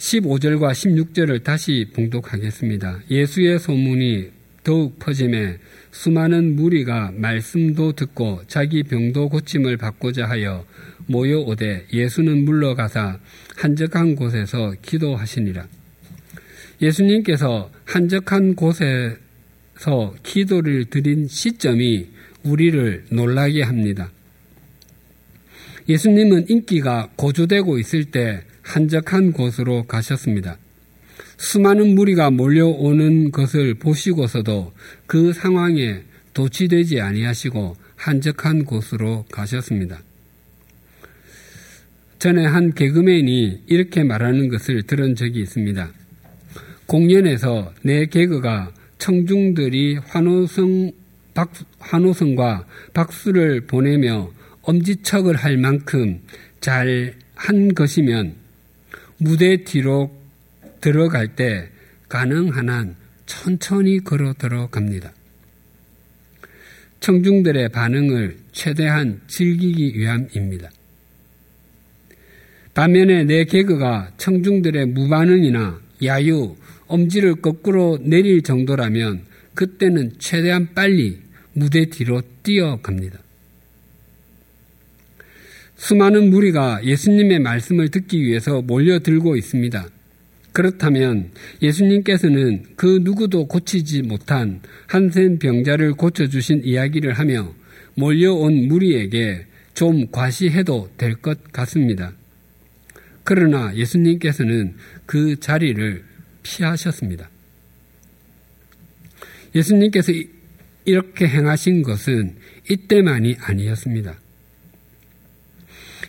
15절과 0.04 0.72
16절을 0.72 1.44
다시 1.44 1.88
봉독하겠습니다. 1.94 3.04
예수의 3.10 3.58
소문이 3.58 4.32
더욱 4.62 5.00
퍼짐에 5.00 5.60
수많은 5.92 6.58
무리가 6.58 7.12
말씀도 7.16 7.94
듣고 7.94 8.42
자기 8.48 8.84
병도 8.84 9.30
고침을 9.30 9.78
받고자 9.78 10.26
하여 10.26 10.66
모여오되 11.08 11.88
예수는 11.94 12.44
물러가사 12.44 13.20
한적한 13.56 14.16
곳에서 14.16 14.74
기도하시니라. 14.82 15.68
예수님께서 16.82 17.72
한적한 17.86 18.56
곳에서 18.56 19.16
기도를 20.24 20.86
드린 20.86 21.28
시점이 21.28 22.08
우리를 22.44 23.06
놀라게 23.10 23.64
합니다. 23.64 24.12
예수님은 25.88 26.50
인기가 26.50 27.10
고조되고 27.16 27.78
있을 27.80 28.06
때 28.06 28.44
한적한 28.64 29.34
곳으로 29.34 29.84
가셨습니다. 29.84 30.58
수많은 31.38 31.96
무리가 31.96 32.32
몰려오는 32.32 33.32
것을 33.32 33.76
보시고서도 33.76 34.74
그 35.06 35.34
상황에 35.34 36.02
도취되지 36.34 37.00
아니하시고 37.00 37.76
한적한 37.96 38.66
곳으로 38.66 39.26
가셨습니다. 39.32 40.02
전에 42.20 42.46
한 42.46 42.74
개그맨이 42.74 43.64
이렇게 43.68 44.04
말하는 44.04 44.48
것을 44.50 44.84
들은 44.84 45.16
적이 45.16 45.42
있습니다. 45.42 45.92
공연에서 46.88 47.74
내 47.84 48.06
개그가 48.06 48.72
청중들이 48.98 49.98
환호성, 50.06 50.92
박, 51.34 51.52
환호성과 51.80 52.66
박수를 52.94 53.62
보내며 53.62 54.32
엄지척을 54.62 55.36
할 55.36 55.58
만큼 55.58 56.22
잘 56.62 57.24
한 57.36 57.74
것이면 57.74 58.36
무대 59.24 59.64
뒤로 59.64 60.12
들어갈 60.82 61.34
때 61.36 61.70
가능한 62.10 62.68
한 62.68 62.96
천천히 63.26 64.04
걸어 64.04 64.34
들어갑니다. 64.34 65.14
청중들의 67.00 67.70
반응을 67.70 68.38
최대한 68.52 69.22
즐기기 69.28 69.98
위함입니다. 69.98 70.70
반면에 72.74 73.24
내 73.24 73.46
개그가 73.46 74.12
청중들의 74.18 74.88
무반응이나 74.88 75.80
야유, 76.04 76.58
엄지를 76.88 77.36
거꾸로 77.36 77.98
내릴 78.02 78.42
정도라면 78.42 79.24
그때는 79.54 80.16
최대한 80.20 80.74
빨리 80.74 81.22
무대 81.54 81.86
뒤로 81.86 82.22
뛰어갑니다. 82.44 83.23
수많은 85.84 86.30
무리가 86.30 86.80
예수님의 86.86 87.40
말씀을 87.40 87.90
듣기 87.90 88.24
위해서 88.24 88.62
몰려들고 88.62 89.36
있습니다. 89.36 89.86
그렇다면 90.54 91.32
예수님께서는 91.62 92.64
그 92.78 93.00
누구도 93.02 93.50
고치지 93.50 94.04
못한 94.04 94.62
한센 94.88 95.40
병자를 95.40 95.96
고쳐주신 95.96 96.62
이야기를 96.64 97.12
하며 97.12 97.54
몰려온 97.96 98.70
무리에게 98.70 99.46
좀 99.74 100.10
과시해도 100.10 100.90
될 100.96 101.16
것 101.16 101.52
같습니다. 101.52 102.14
그러나 103.26 103.76
예수님께서는 103.76 104.76
그 105.06 105.38
자리를 105.42 106.02
피하셨습니다. 106.44 107.30
예수님께서 109.54 110.14
이렇게 110.86 111.28
행하신 111.28 111.82
것은 111.82 112.36
이때만이 112.70 113.36
아니었습니다. 113.42 114.23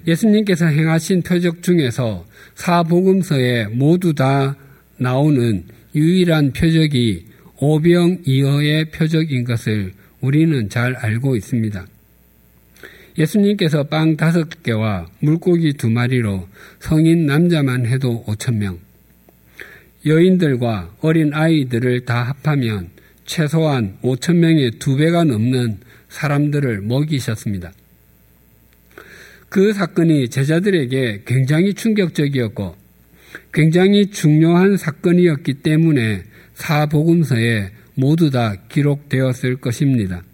예수님께서 0.07 0.67
행하신 0.67 1.23
표적 1.23 1.63
중에서 1.63 2.27
사복음서에 2.55 3.67
모두 3.69 4.15
다 4.15 4.57
나오는 4.99 5.65
유일한 5.95 6.53
표적이 6.53 7.27
오병이어의 7.59 8.91
표적인 8.91 9.45
것을 9.45 9.93
우리는 10.21 10.69
잘 10.69 10.95
알고 10.95 11.37
있습니다. 11.37 11.87
예수님께서 13.17 13.85
빵 13.85 14.17
다섯 14.17 14.63
개와 14.63 15.07
물고기 15.21 15.73
두 15.75 15.89
마리로 15.89 16.49
성인 16.81 17.27
남자만 17.27 17.87
해도 17.87 18.25
오천 18.27 18.59
명, 18.59 18.79
여인들과 20.05 20.97
어린 21.01 21.33
아이들을 21.33 22.05
다 22.05 22.23
합하면 22.23 22.91
최소한 23.25 23.97
오천 24.03 24.41
명의 24.41 24.73
두 24.73 24.97
배가 24.97 25.25
넘는 25.25 25.79
사람들을 26.09 26.83
먹이셨습니다. 26.83 27.73
그 29.55 29.73
사건이 29.73 30.31
제자들에게 30.31 31.23
굉장히 31.25 31.75
충격적이었고 31.75 32.75
굉장히 33.53 34.11
중요한 34.11 34.77
사건이었기 34.77 35.63
때문에 35.63 36.25
사복음서에 36.55 37.71
모두 37.95 38.31
다 38.31 38.57
기록되었을 38.69 39.59
것입니다. 39.59 40.25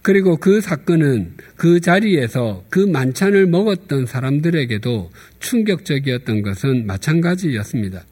그리고 0.00 0.38
그 0.38 0.62
사건은 0.62 1.34
그 1.54 1.80
자리에서 1.80 2.64
그 2.70 2.78
만찬을 2.78 3.46
먹었던 3.48 4.06
사람들에게도 4.06 5.10
충격적이었던 5.40 6.40
것은 6.40 6.86
마찬가지였습니다. 6.86 8.06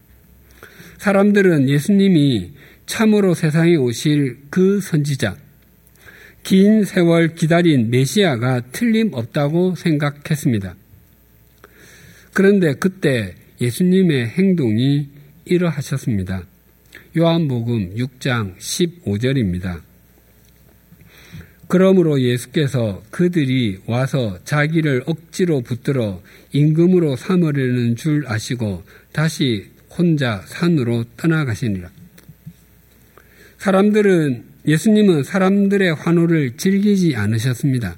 사람들은 0.99 1.71
예수님이 1.71 2.53
참으로 2.85 3.33
세상에 3.33 3.77
오실 3.77 4.41
그 4.51 4.83
선지자, 4.83 5.39
긴 6.43 6.85
세월 6.85 7.35
기다린 7.35 7.91
메시아가 7.91 8.61
틀림없다고 8.73 9.75
생각했습니다. 9.75 10.75
그런데 12.33 12.75
그때 12.75 13.35
예수님의 13.61 14.29
행동이 14.29 15.09
이러하셨습니다. 15.45 16.45
요한복음 17.17 17.97
6장 17.97 18.57
15절입니다. 18.57 19.81
그러므로 21.69 22.21
예수께서 22.21 23.03
그들이 23.11 23.79
와서 23.87 24.39
자기를 24.45 25.05
억지로 25.07 25.61
붙들어 25.61 26.21
임금으로 26.53 27.15
삼으려는 27.15 27.95
줄 27.95 28.25
아시고 28.27 28.83
다시 29.13 29.71
혼자 29.97 30.43
산으로 30.47 31.05
떠나가시니라. 31.17 31.91
사람들은 33.59 34.50
예수님은 34.67 35.23
사람들의 35.23 35.95
환호를 35.95 36.57
즐기지 36.57 37.17
않으셨습니다. 37.17 37.97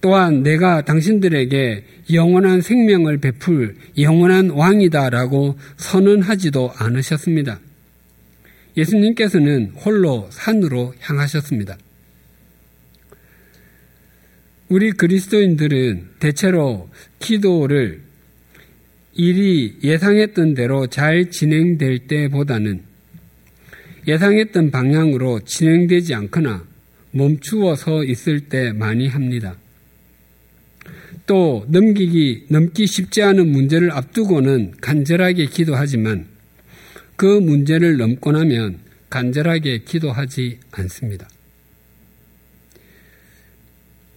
또한 0.00 0.42
내가 0.42 0.84
당신들에게 0.84 1.84
영원한 2.12 2.60
생명을 2.60 3.18
베풀 3.18 3.74
영원한 3.96 4.50
왕이다라고 4.50 5.58
선언하지도 5.78 6.72
않으셨습니다. 6.76 7.58
예수님께서는 8.76 9.72
홀로 9.76 10.28
산으로 10.30 10.94
향하셨습니다. 11.00 11.78
우리 14.68 14.92
그리스도인들은 14.92 16.08
대체로 16.18 16.90
기도를 17.18 18.02
일이 19.14 19.78
예상했던 19.82 20.54
대로 20.54 20.86
잘 20.88 21.30
진행될 21.30 22.08
때보다는 22.08 22.82
예상했던 24.06 24.70
방향으로 24.70 25.40
진행되지 25.40 26.14
않거나 26.14 26.66
멈추어 27.12 27.74
서 27.76 28.04
있을 28.04 28.40
때 28.48 28.72
많이 28.72 29.08
합니다. 29.08 29.56
또 31.26 31.64
넘기기 31.68 32.46
넘기 32.48 32.86
쉽지 32.86 33.22
않은 33.22 33.50
문제를 33.50 33.90
앞두고는 33.92 34.74
간절하게 34.80 35.46
기도하지만 35.46 36.26
그 37.16 37.24
문제를 37.24 37.96
넘고 37.96 38.32
나면 38.32 38.78
간절하게 39.08 39.78
기도하지 39.84 40.58
않습니다. 40.72 41.28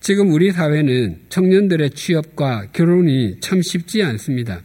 지금 0.02 0.32
우리 0.32 0.52
사회는 0.52 1.19
청년들의 1.30 1.91
취업과 1.91 2.67
결혼이 2.73 3.38
참 3.41 3.62
쉽지 3.62 4.04
않습니다. 4.04 4.62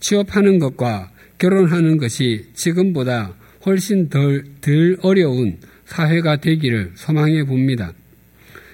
취업하는 0.00 0.58
것과 0.58 1.10
결혼하는 1.38 1.96
것이 1.96 2.46
지금보다 2.54 3.34
훨씬 3.64 4.08
덜, 4.08 4.44
덜 4.60 4.96
어려운 5.02 5.58
사회가 5.86 6.36
되기를 6.36 6.92
소망해 6.94 7.44
봅니다. 7.44 7.92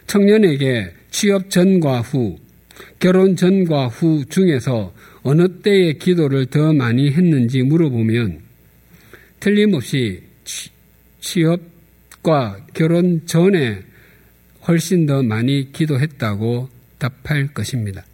청년에게 0.07 0.93
취업 1.11 1.51
전과 1.51 2.01
후, 2.01 2.39
결혼 2.99 3.37
전과 3.37 3.89
후 3.89 4.25
중에서 4.29 4.95
어느 5.23 5.61
때의 5.63 5.99
기도를 5.99 6.47
더 6.47 6.73
많이 6.73 7.11
했는지 7.11 7.63
물어보면 7.63 8.41
틀림없이 9.39 10.23
취업과 11.21 12.67
결혼 12.75 13.27
전에 13.27 13.83
훨씬 14.67 15.07
더 15.07 15.23
많이 15.23 15.73
기도했다고 15.73 16.69
답할 16.99 17.49
것입니다. 17.55 18.05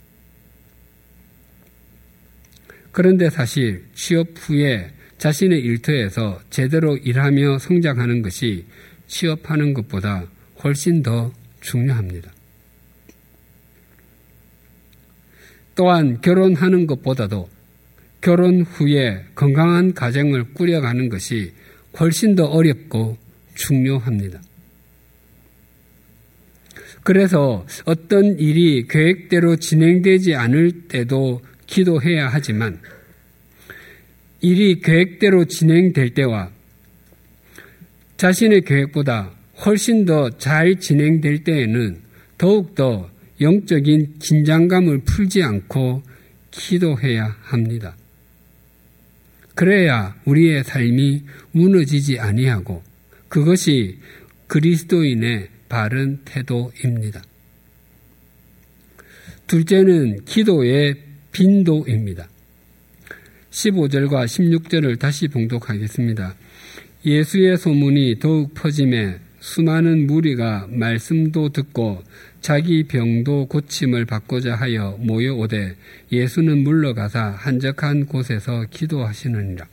그런데 2.92 3.28
사실 3.30 3.84
취업 3.94 4.28
후에 4.36 4.90
자신의 5.18 5.60
일터에서 5.60 6.40
제대로 6.50 6.96
일하며 6.96 7.58
성장하는 7.58 8.22
것이 8.22 8.66
취업하는 9.06 9.72
것보다 9.74 10.26
훨씬 10.62 11.02
더 11.02 11.32
중요합니다. 11.60 12.32
또한 15.74 16.20
결혼하는 16.20 16.86
것보다도 16.86 17.48
결혼 18.20 18.62
후에 18.62 19.24
건강한 19.34 19.94
가정을 19.94 20.54
꾸려가는 20.54 21.08
것이 21.08 21.52
훨씬 22.00 22.34
더 22.34 22.44
어렵고 22.46 23.16
중요합니다. 23.54 24.40
그래서 27.02 27.64
어떤 27.84 28.38
일이 28.38 28.86
계획대로 28.88 29.56
진행되지 29.56 30.34
않을 30.34 30.88
때도 30.88 31.40
기도해야 31.66 32.28
하지만 32.28 32.80
일이 34.40 34.80
계획대로 34.80 35.44
진행될 35.46 36.10
때와 36.14 36.50
자신의 38.16 38.62
계획보다 38.62 39.32
훨씬 39.64 40.04
더 40.04 40.30
잘 40.38 40.78
진행될 40.78 41.44
때에는 41.44 42.00
더욱더 42.38 43.10
영적인 43.40 44.18
긴장감을 44.18 45.00
풀지 45.04 45.42
않고 45.42 46.02
기도해야 46.50 47.36
합니다. 47.42 47.96
그래야 49.54 50.14
우리의 50.24 50.64
삶이 50.64 51.22
무너지지 51.52 52.18
아니하고 52.18 52.82
그것이 53.28 53.98
그리스도인의 54.46 55.48
바른 55.68 56.20
태도입니다. 56.24 57.22
둘째는 59.46 60.24
기도의 60.24 61.02
빈도입니다. 61.32 62.28
15절과 63.56 64.26
16절을 64.26 64.98
다시 64.98 65.28
봉독하겠습니다. 65.28 66.34
예수의 67.06 67.56
소문이 67.56 68.18
더욱 68.18 68.52
퍼짐에 68.54 69.18
수많은 69.40 70.06
무리가 70.06 70.66
말씀도 70.70 71.50
듣고 71.50 72.02
자기 72.40 72.84
병도 72.84 73.46
고침을 73.46 74.04
받고자 74.04 74.54
하여 74.54 74.98
모여오되 75.00 75.74
예수는 76.12 76.64
물러가사 76.64 77.34
한적한 77.38 78.06
곳에서 78.06 78.66
기도하시느니라. 78.70 79.66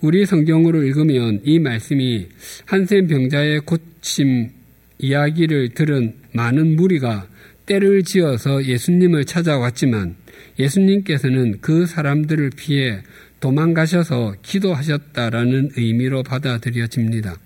우리 0.00 0.26
성경으로 0.26 0.82
읽으면 0.82 1.40
이 1.44 1.58
말씀이 1.58 2.28
한센 2.66 3.06
병자의 3.06 3.60
고침 3.60 4.50
이야기를 4.98 5.70
들은 5.70 6.14
많은 6.32 6.76
무리가 6.76 7.28
때를 7.66 8.02
지어서 8.02 8.64
예수님을 8.64 9.24
찾아왔지만 9.24 10.16
예수님께서는 10.58 11.58
그 11.60 11.86
사람들을 11.86 12.50
피해 12.56 13.00
도망가셔서 13.40 14.36
기도하셨다라는 14.42 15.70
의미로 15.76 16.22
받아들여집니다. 16.22 17.36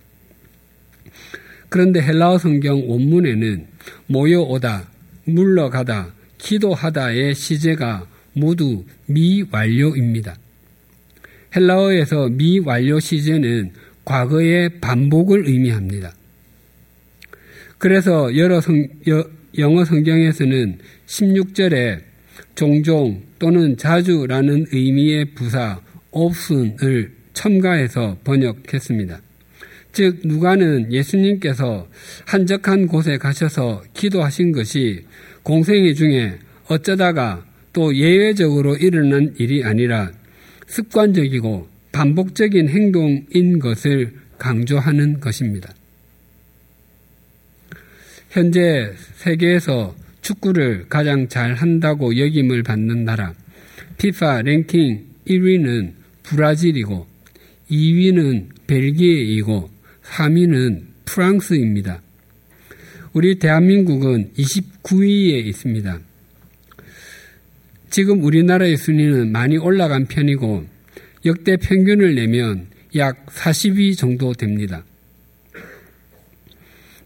그런데 1.68 2.00
헬라어 2.00 2.38
성경 2.38 2.88
원문에는 2.88 3.66
모여오다, 4.06 4.88
물러가다, 5.24 6.14
기도하다의 6.38 7.34
시제가 7.34 8.06
모두 8.32 8.84
미완료입니다. 9.06 10.36
헬라어에서 11.56 12.28
미완료 12.28 13.00
시제는 13.00 13.72
과거의 14.04 14.80
반복을 14.80 15.46
의미합니다. 15.46 16.14
그래서 17.78 18.36
여러 18.36 18.60
성, 18.60 18.88
여, 19.08 19.24
영어 19.58 19.84
성경에서는 19.84 20.78
16절에 21.06 22.07
종종 22.58 23.22
또는 23.38 23.76
자주라는 23.76 24.66
의미의 24.72 25.26
부사 25.36 25.80
often을 26.10 27.12
첨가해서 27.32 28.18
번역했습니다. 28.24 29.20
즉 29.92 30.18
누가는 30.24 30.92
예수님께서 30.92 31.86
한적한 32.24 32.88
곳에 32.88 33.16
가셔서 33.16 33.84
기도하신 33.94 34.50
것이 34.50 35.04
공생애 35.44 35.94
중에 35.94 36.36
어쩌다가 36.66 37.46
또 37.72 37.94
예외적으로 37.94 38.74
일어난 38.74 39.32
일이 39.38 39.62
아니라 39.62 40.10
습관적이고 40.66 41.68
반복적인 41.92 42.70
행동인 42.70 43.60
것을 43.60 44.14
강조하는 44.36 45.20
것입니다. 45.20 45.72
현재 48.30 48.92
세계에서 49.14 49.94
축구를 50.28 50.86
가장 50.90 51.28
잘 51.28 51.54
한다고 51.54 52.18
여김을 52.18 52.62
받는 52.62 53.04
나라, 53.04 53.32
피파 53.96 54.42
랭킹 54.42 55.06
1위는 55.26 55.92
브라질이고 56.22 57.06
2위는 57.70 58.48
벨기에이고 58.66 59.70
3위는 60.02 60.82
프랑스입니다. 61.06 62.02
우리 63.14 63.38
대한민국은 63.38 64.30
29위에 64.36 65.46
있습니다. 65.46 65.98
지금 67.88 68.22
우리나라의 68.22 68.76
순위는 68.76 69.32
많이 69.32 69.56
올라간 69.56 70.06
편이고 70.08 70.66
역대 71.24 71.56
평균을 71.56 72.14
내면 72.14 72.66
약 72.96 73.24
40위 73.26 73.96
정도 73.96 74.34
됩니다. 74.34 74.84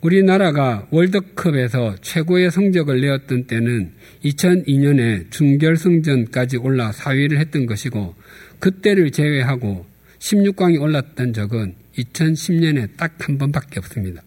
우리나라가 0.03 0.87
월드컵에서 0.91 1.97
최고의 2.03 2.51
성적을 2.51 3.01
내었던 3.01 3.45
때는 3.45 3.93
2002년에 4.25 5.31
준결승전까지 5.31 6.57
올라 6.57 6.91
4위를 6.91 7.39
했던 7.39 7.67
것이고 7.67 8.15
그때를 8.59 9.13
제외하고 9.13 9.87
16강이 10.19 10.81
올랐던 10.81 11.33
적은 11.33 11.75
2010년에 11.97 12.97
딱 12.97 13.13
한 13.21 13.39
번밖에 13.39 13.79
없습니다. 13.79 14.23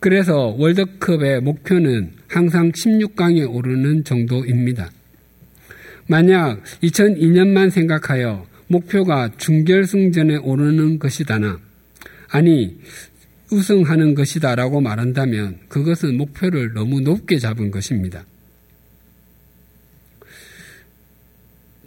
그래서 0.00 0.54
월드컵의 0.58 1.40
목표는 1.40 2.12
항상 2.28 2.72
16강에 2.72 3.52
오르는 3.52 4.04
정도입니다. 4.04 4.90
만약 6.06 6.62
2002년만 6.82 7.70
생각하여 7.70 8.46
목표가 8.68 9.30
준결승전에 9.36 10.36
오르는 10.36 10.98
것이다나 10.98 11.65
아니 12.28 12.76
우승하는 13.50 14.14
것이다 14.14 14.54
라고 14.54 14.80
말한다면 14.80 15.60
그것은 15.68 16.16
목표를 16.16 16.72
너무 16.74 17.00
높게 17.00 17.38
잡은 17.38 17.70
것입니다. 17.70 18.24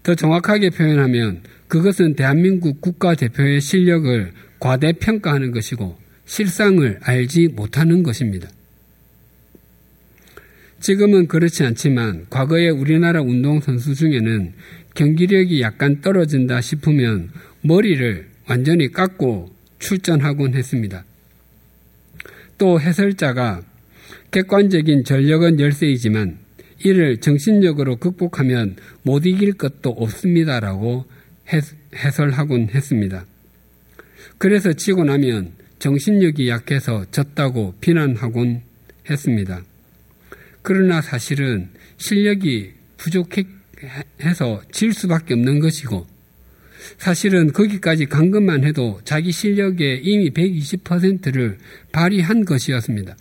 더 0.03 0.15
정확하게 0.15 0.69
표현하면 0.69 1.41
그것은 1.67 2.15
대한민국 2.15 2.81
국가대표의 2.81 3.61
실력을 3.61 4.31
과대평가하는 4.59 5.51
것이고 5.51 5.97
실상을 6.25 6.99
알지 7.01 7.49
못하는 7.49 8.03
것입니다. 8.03 8.49
지금은 10.79 11.27
그렇지 11.27 11.63
않지만 11.65 12.27
과거의 12.29 12.69
우리나라 12.69 13.21
운동선수 13.21 13.95
중에는 13.95 14.53
경기력이 14.95 15.61
약간 15.61 16.01
떨어진다 16.01 16.61
싶으면 16.61 17.29
머리를 17.61 18.27
완전히 18.47 18.91
깎고 18.91 19.58
출전하곤 19.79 20.53
했습니다. 20.53 21.05
또 22.57 22.79
해설자가 22.79 23.63
객관적인 24.31 25.05
전력은 25.05 25.59
열세이지만 25.59 26.37
이를 26.83 27.17
정신력으로 27.17 27.97
극복하면 27.97 28.75
못 29.03 29.25
이길 29.25 29.53
것도 29.53 29.89
없습니다라고 29.89 31.05
해설하곤 31.95 32.69
했습니다. 32.69 33.25
그래서 34.37 34.73
치고 34.73 35.03
나면 35.03 35.53
정신력이 35.79 36.47
약해서 36.49 37.05
졌다고 37.11 37.75
비난하곤 37.81 38.61
했습니다. 39.09 39.63
그러나 40.61 41.01
사실은 41.01 41.69
실력이 41.97 42.73
부족해서 42.97 44.61
질 44.71 44.93
수밖에 44.93 45.33
없는 45.33 45.59
것이고 45.59 46.05
사실은 46.97 47.51
거기까지 47.51 48.05
간 48.05 48.31
것만 48.31 48.63
해도 48.63 48.99
자기 49.03 49.31
실력의 49.31 50.01
이미 50.03 50.29
120%를 50.31 51.57
발휘한 51.91 52.45
것이었습니다. 52.45 53.15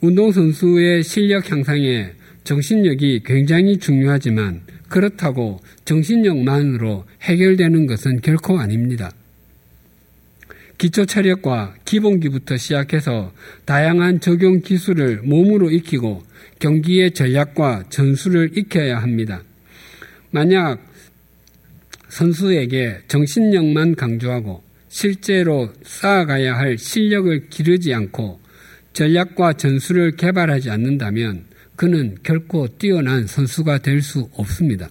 운동선수의 0.00 1.02
실력 1.02 1.50
향상에 1.50 2.12
정신력이 2.44 3.22
굉장히 3.24 3.78
중요하지만 3.78 4.62
그렇다고 4.88 5.60
정신력만으로 5.84 7.04
해결되는 7.22 7.86
것은 7.86 8.20
결코 8.22 8.58
아닙니다. 8.58 9.12
기초 10.78 11.04
체력과 11.04 11.74
기본기부터 11.84 12.56
시작해서 12.56 13.32
다양한 13.66 14.20
적용 14.20 14.60
기술을 14.62 15.20
몸으로 15.22 15.70
익히고 15.70 16.22
경기의 16.58 17.12
전략과 17.12 17.84
전술을 17.90 18.56
익혀야 18.56 18.98
합니다. 18.98 19.42
만약 20.30 20.78
선수에게 22.08 23.00
정신력만 23.08 23.94
강조하고 23.94 24.62
실제로 24.88 25.72
쌓아가야 25.84 26.56
할 26.56 26.76
실력을 26.78 27.48
기르지 27.48 27.94
않고 27.94 28.40
전략과 28.92 29.54
전술을 29.54 30.16
개발하지 30.16 30.70
않는다면 30.70 31.44
그는 31.76 32.16
결코 32.22 32.66
뛰어난 32.66 33.26
선수가 33.26 33.78
될 33.78 34.02
수 34.02 34.28
없습니다. 34.34 34.90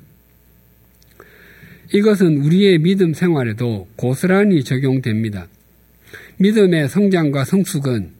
이것은 1.93 2.37
우리의 2.43 2.79
믿음 2.79 3.13
생활에도 3.13 3.87
고스란히 3.95 4.63
적용됩니다. 4.63 5.47
믿음의 6.37 6.87
성장과 6.87 7.45
성숙은 7.45 8.11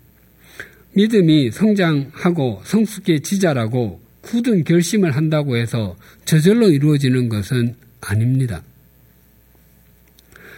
믿음이 0.94 1.52
성장하고 1.52 2.62
성숙해지자라고 2.66 4.02
굳은 4.22 4.64
결심을 4.64 5.16
한다고 5.16 5.58
해서 5.58 5.96
저절로 6.26 6.70
이루어지는 6.70 7.30
것은 7.30 7.76
아닙니다. 8.02 8.64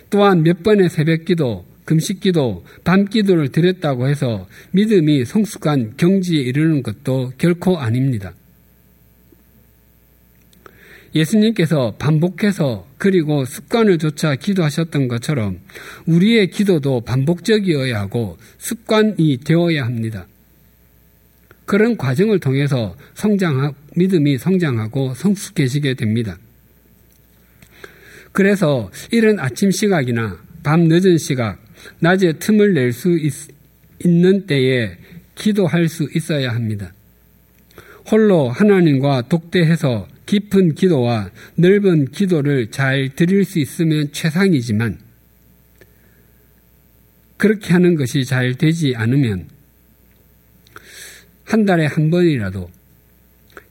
또한 0.09 0.43
몇 0.43 0.61
번의 0.63 0.89
새벽 0.89 1.25
기도, 1.25 1.65
금식 1.85 2.19
기도, 2.19 2.65
밤 2.83 3.05
기도를 3.05 3.49
드렸다고 3.49 4.07
해서 4.07 4.47
믿음이 4.71 5.25
성숙한 5.25 5.95
경지에 5.97 6.41
이르는 6.41 6.83
것도 6.83 7.33
결코 7.37 7.77
아닙니다. 7.79 8.33
예수님께서 11.13 11.95
반복해서 11.97 12.87
그리고 12.97 13.43
습관을 13.43 13.97
조차 13.97 14.35
기도하셨던 14.35 15.07
것처럼 15.07 15.59
우리의 16.05 16.49
기도도 16.49 17.01
반복적이어야 17.01 17.99
하고 17.99 18.37
습관이 18.57 19.39
되어야 19.43 19.85
합니다. 19.85 20.27
그런 21.71 21.95
과정을 21.95 22.39
통해서 22.39 22.97
성장, 23.13 23.73
믿음이 23.95 24.37
성장하고 24.37 25.13
성숙해지게 25.13 25.93
됩니다. 25.93 26.37
그래서 28.33 28.91
이른 29.09 29.39
아침 29.39 29.71
시각이나 29.71 30.37
밤 30.63 30.89
늦은 30.89 31.17
시각, 31.17 31.63
낮에 31.99 32.33
틈을 32.33 32.73
낼 32.73 32.91
수 32.91 33.17
있는 34.03 34.45
때에 34.47 34.97
기도할 35.35 35.87
수 35.87 36.09
있어야 36.13 36.53
합니다. 36.53 36.91
홀로 38.11 38.49
하나님과 38.49 39.29
독대해서 39.29 40.09
깊은 40.25 40.75
기도와 40.75 41.31
넓은 41.55 42.11
기도를 42.11 42.71
잘 42.71 43.11
드릴 43.15 43.45
수 43.45 43.59
있으면 43.59 44.11
최상이지만 44.11 44.99
그렇게 47.37 47.71
하는 47.71 47.95
것이 47.95 48.25
잘 48.25 48.55
되지 48.55 48.93
않으면 48.97 49.50
한 51.51 51.65
달에 51.65 51.85
한 51.85 52.09
번이라도 52.09 52.71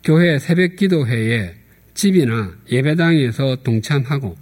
교회 0.04 0.38
새벽 0.38 0.76
기도회에 0.76 1.54
집이나 1.94 2.54
예배당에서 2.70 3.56
동참하고 3.64 4.36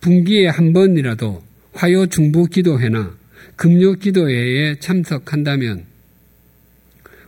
분기에 0.00 0.48
한 0.48 0.72
번이라도 0.72 1.42
화요 1.74 2.06
중부 2.06 2.46
기도회나 2.46 3.14
금요 3.56 3.96
기도회에 3.96 4.78
참석한다면 4.78 5.84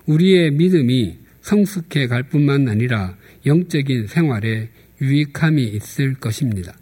우리의 0.07 0.53
믿음이 0.53 1.19
성숙해 1.43 2.07
갈 2.07 2.23
뿐만 2.23 2.67
아니라 2.67 3.15
영적인 3.45 4.07
생활에 4.07 4.71
유익함이 5.03 5.65
있을 5.65 6.15
것입니다. 6.15 6.73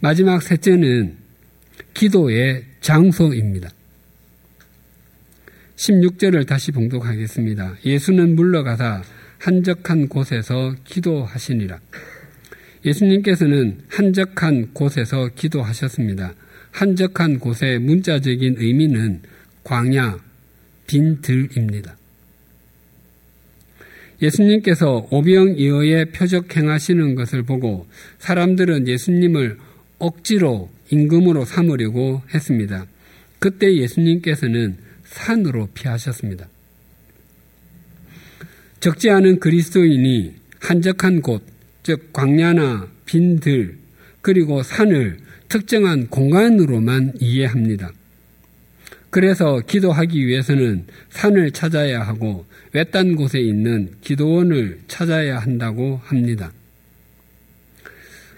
마지막 0.00 0.42
셋째는 0.42 1.16
기도의 1.94 2.64
장소입니다. 2.80 3.70
16절을 5.80 6.46
다시 6.46 6.72
봉독하겠습니다. 6.72 7.76
예수는 7.86 8.34
물러가사 8.36 9.02
한적한 9.38 10.08
곳에서 10.08 10.74
기도하시니라. 10.84 11.80
예수님께서는 12.84 13.78
한적한 13.88 14.74
곳에서 14.74 15.30
기도하셨습니다. 15.34 16.34
한적한 16.70 17.38
곳의 17.38 17.78
문자적인 17.78 18.56
의미는 18.58 19.22
광야, 19.64 20.18
빈들입니다. 20.86 21.96
예수님께서 24.20 25.08
오병이어의 25.10 26.12
표적 26.12 26.54
행하시는 26.54 27.14
것을 27.14 27.42
보고 27.42 27.86
사람들은 28.18 28.86
예수님을 28.86 29.56
억지로 29.98 30.68
임금으로 30.90 31.46
삼으려고 31.46 32.20
했습니다. 32.34 32.84
그때 33.38 33.74
예수님께서는 33.76 34.89
산으로 35.10 35.68
피하셨습니다. 35.74 36.48
적지 38.78 39.10
않은 39.10 39.40
그리스도인이 39.40 40.34
한적한 40.60 41.20
곳, 41.20 41.42
즉 41.82 42.12
광야나 42.12 42.88
빈들 43.04 43.76
그리고 44.22 44.62
산을 44.62 45.18
특정한 45.48 46.06
공간으로만 46.06 47.14
이해합니다. 47.20 47.92
그래서 49.10 49.60
기도하기 49.60 50.24
위해서는 50.26 50.86
산을 51.10 51.50
찾아야 51.50 52.02
하고 52.02 52.46
외딴 52.72 53.16
곳에 53.16 53.40
있는 53.40 53.90
기도원을 54.02 54.78
찾아야 54.86 55.40
한다고 55.40 56.00
합니다. 56.04 56.52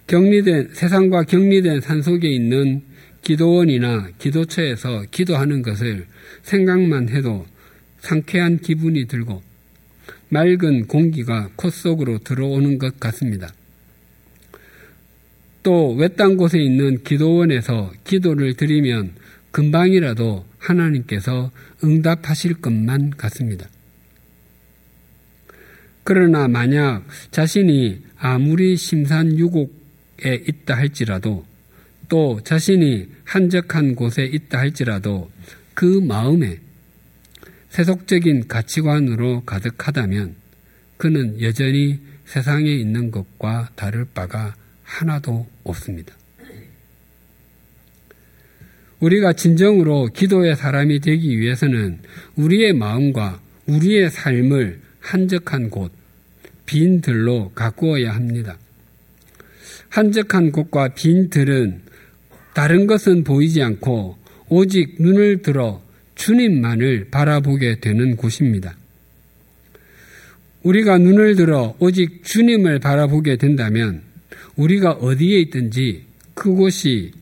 격리된 0.06 0.70
세상과 0.72 1.24
격리된 1.24 1.82
산 1.82 2.00
속에 2.00 2.28
있는 2.28 2.82
기도원이나 3.22 4.11
기도처에서 4.18 5.04
기도하는 5.11 5.62
것을 5.62 6.06
생각만 6.42 7.08
해도 7.08 7.46
상쾌한 8.00 8.58
기분이 8.58 9.06
들고 9.06 9.42
맑은 10.28 10.87
공기가 10.87 11.50
콧 11.56 11.72
속으로 11.72 12.18
들어오는 12.18 12.78
것 12.78 12.98
같습니다. 12.98 13.52
또 15.62 15.94
외딴 15.94 16.37
곳에 16.37 16.58
있는 16.58 17.04
기도원에서 17.04 17.92
기도를 18.04 18.54
드리면 18.54 19.12
금방이라도 19.52 20.44
하나님께서 20.58 21.52
응답하실 21.85 22.54
것만 22.54 23.11
같습니다. 23.11 23.68
그러나 26.04 26.48
만약 26.48 27.04
자신이 27.30 28.00
아무리 28.18 28.76
심산유곡에 28.76 30.44
있다 30.48 30.76
할지라도 30.76 31.44
또 32.12 32.42
자신이 32.44 33.09
한적한 33.25 33.94
곳에 33.94 34.27
있다 34.27 34.59
할지라도 34.59 35.31
그 35.72 35.87
마음에 35.87 36.59
세속적인 37.70 38.48
가치관으로 38.48 39.44
가득하다면 39.46 40.35
그는 40.98 41.40
여전히 41.40 42.01
세상에 42.27 42.70
있는 42.70 43.11
것과 43.11 43.70
다를 43.77 44.05
바가 44.12 44.55
하나도 44.83 45.46
없습니다. 45.64 46.14
우리가 49.01 49.33
진정으로 49.33 50.09
기도의 50.09 50.55
사람이 50.55 51.01
되기 51.01 51.40
위해서는 51.40 52.01
우리의 52.37 52.75
마음과 52.75 53.40
우리의 53.64 54.11
삶을 54.11 54.83
한적한 55.01 55.70
곳, 55.70 55.90
빈 56.66 57.01
들로 57.01 57.53
가꾸어야 57.55 58.14
합니다. 58.14 58.59
한적한 59.88 60.53
곳과 60.53 60.88
빈 60.88 61.31
들은 61.31 61.81
다른 62.55 62.87
것은 62.87 63.25
보이지 63.25 63.62
않고 63.62 64.17
오직 64.49 64.97
눈을 65.01 65.43
들어 65.43 65.83
주님만을 66.15 67.09
바라보게 67.11 67.81
되는 67.81 68.17
곳입니다. 68.17 68.77
우리가 70.63 70.98
눈을 70.98 71.35
들어 71.35 71.75
오직 71.79 72.23
주님을 72.25 72.79
바라보게 72.79 73.37
된다면 73.37 74.03
우리가 74.57 74.92
어디에 74.92 75.40
있든지 75.40 76.05
그곳이 76.35 77.13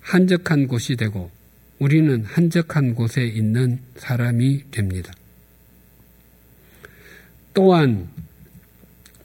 한적한 0.00 0.66
곳이 0.66 0.96
되고 0.96 1.30
우리는 1.78 2.24
한적한 2.24 2.94
곳에 2.94 3.26
있는 3.26 3.78
사람이 3.96 4.70
됩니다. 4.70 5.12
또한 7.52 8.08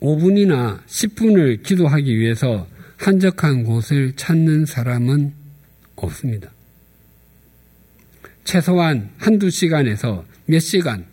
5분이나 0.02 0.80
10분을 0.86 1.64
기도하기 1.64 2.18
위해서 2.18 2.68
한적한 3.00 3.64
곳을 3.64 4.12
찾는 4.18 4.66
사람은 4.66 5.34
없습니다. 5.96 6.52
최소한 8.44 9.10
한두 9.18 9.50
시간에서 9.50 10.26
몇 10.46 10.60
시간, 10.60 11.06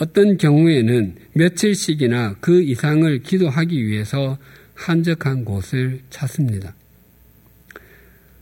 어떤 0.00 0.36
경우에는 0.36 1.16
며칠씩이나 1.34 2.36
그 2.40 2.62
이상을 2.62 3.22
기도하기 3.22 3.86
위해서 3.86 4.38
한적한 4.74 5.44
곳을 5.44 6.00
찾습니다. 6.10 6.74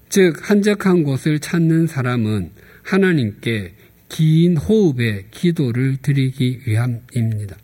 즉, 0.08 0.50
한적한 0.50 1.02
곳을 1.02 1.40
찾는 1.40 1.88
사람은 1.88 2.52
하나님께 2.84 3.74
긴 4.08 4.56
호흡의 4.56 5.26
기도를 5.30 5.98
드리기 6.00 6.62
위함입니다. 6.64 7.56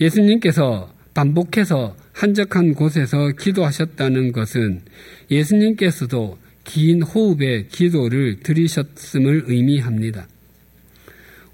예수님께서 0.00 0.92
반복해서 1.14 2.01
한적한 2.12 2.74
곳에서 2.74 3.30
기도하셨다는 3.38 4.32
것은 4.32 4.82
예수님께서도 5.30 6.38
긴 6.64 7.02
호흡의 7.02 7.68
기도를 7.68 8.40
들이셨음을 8.40 9.44
의미합니다. 9.46 10.28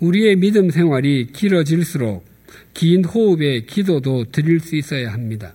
우리의 0.00 0.36
믿음 0.36 0.70
생활이 0.70 1.28
길어질수록 1.32 2.24
긴 2.74 3.04
호흡의 3.04 3.66
기도도 3.66 4.26
드릴 4.30 4.60
수 4.60 4.76
있어야 4.76 5.12
합니다. 5.12 5.54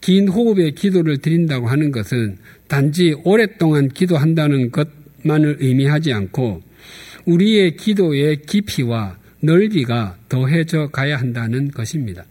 긴 0.00 0.28
호흡의 0.28 0.74
기도를 0.74 1.18
드린다고 1.18 1.66
하는 1.66 1.90
것은 1.90 2.36
단지 2.68 3.14
오랫동안 3.24 3.88
기도한다는 3.88 4.70
것만을 4.70 5.56
의미하지 5.60 6.12
않고 6.12 6.62
우리의 7.24 7.76
기도의 7.76 8.42
깊이와 8.42 9.16
넓이가 9.40 10.18
더해져 10.28 10.88
가야 10.88 11.16
한다는 11.16 11.70
것입니다. 11.70 12.24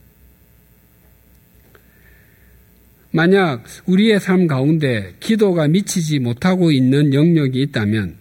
만약 3.16 3.64
우리의 3.86 4.20
삶 4.20 4.48
가운데 4.48 5.14
기도가 5.20 5.68
미치지 5.68 6.18
못하고 6.18 6.72
있는 6.72 7.14
영역이 7.14 7.62
있다면 7.62 8.16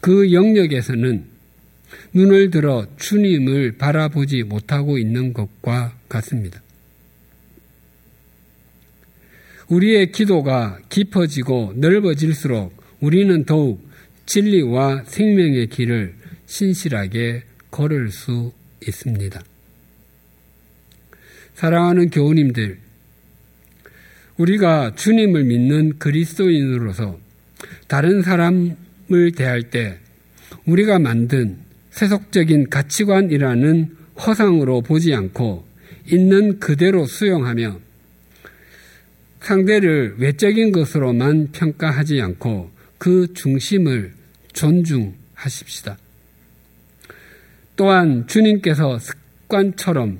그 0.00 0.32
영역에서는 0.32 1.24
눈을 2.14 2.50
들어 2.50 2.86
주님을 2.96 3.72
바라보지 3.76 4.44
못하고 4.44 4.96
있는 4.96 5.34
것과 5.34 5.98
같습니다. 6.08 6.62
우리의 9.68 10.10
기도가 10.10 10.78
깊어지고 10.88 11.74
넓어질수록 11.76 12.74
우리는 13.00 13.44
더욱 13.44 13.86
진리와 14.24 15.04
생명의 15.04 15.66
길을 15.66 16.14
신실하게 16.46 17.42
걸을 17.70 18.10
수 18.10 18.52
있습니다. 18.86 19.42
사랑하는 21.56 22.08
교우님들, 22.08 22.83
우리가 24.36 24.94
주님을 24.96 25.44
믿는 25.44 25.98
그리스도인으로서 25.98 27.18
다른 27.86 28.22
사람을 28.22 29.32
대할 29.36 29.70
때 29.70 29.98
우리가 30.66 30.98
만든 30.98 31.58
세속적인 31.90 32.70
가치관이라는 32.70 33.96
허상으로 34.18 34.80
보지 34.80 35.14
않고 35.14 35.64
있는 36.06 36.58
그대로 36.58 37.06
수용하며 37.06 37.80
상대를 39.40 40.16
외적인 40.18 40.72
것으로만 40.72 41.50
평가하지 41.52 42.20
않고 42.20 42.70
그 42.98 43.32
중심을 43.34 44.12
존중하십시다. 44.52 45.98
또한 47.76 48.26
주님께서 48.26 48.98
습관처럼 48.98 50.18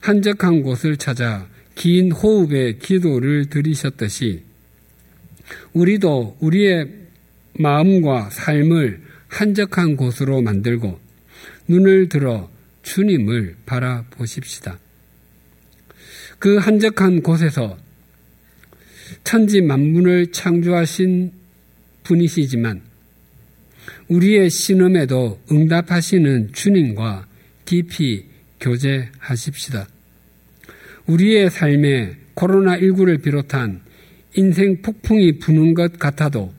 한적한 0.00 0.62
곳을 0.62 0.96
찾아 0.96 1.46
긴 1.80 2.12
호흡의 2.12 2.78
기도를 2.78 3.46
들이셨듯이 3.48 4.42
우리도 5.72 6.36
우리의 6.40 6.90
마음과 7.54 8.28
삶을 8.28 9.00
한적한 9.28 9.96
곳으로 9.96 10.42
만들고 10.42 11.00
눈을 11.68 12.10
들어 12.10 12.50
주님을 12.82 13.56
바라보십시다. 13.64 14.78
그 16.38 16.58
한적한 16.58 17.22
곳에서 17.22 17.78
천지 19.24 19.62
만문을 19.62 20.32
창조하신 20.32 21.32
분이시지만 22.02 22.82
우리의 24.08 24.50
신음에도 24.50 25.40
응답하시는 25.50 26.52
주님과 26.52 27.26
깊이 27.64 28.26
교제하십시다. 28.60 29.88
우리의 31.06 31.50
삶에 31.50 32.16
코로나19를 32.34 33.22
비롯한 33.22 33.80
인생 34.34 34.80
폭풍이 34.82 35.38
부는 35.38 35.74
것 35.74 35.98
같아도 35.98 36.52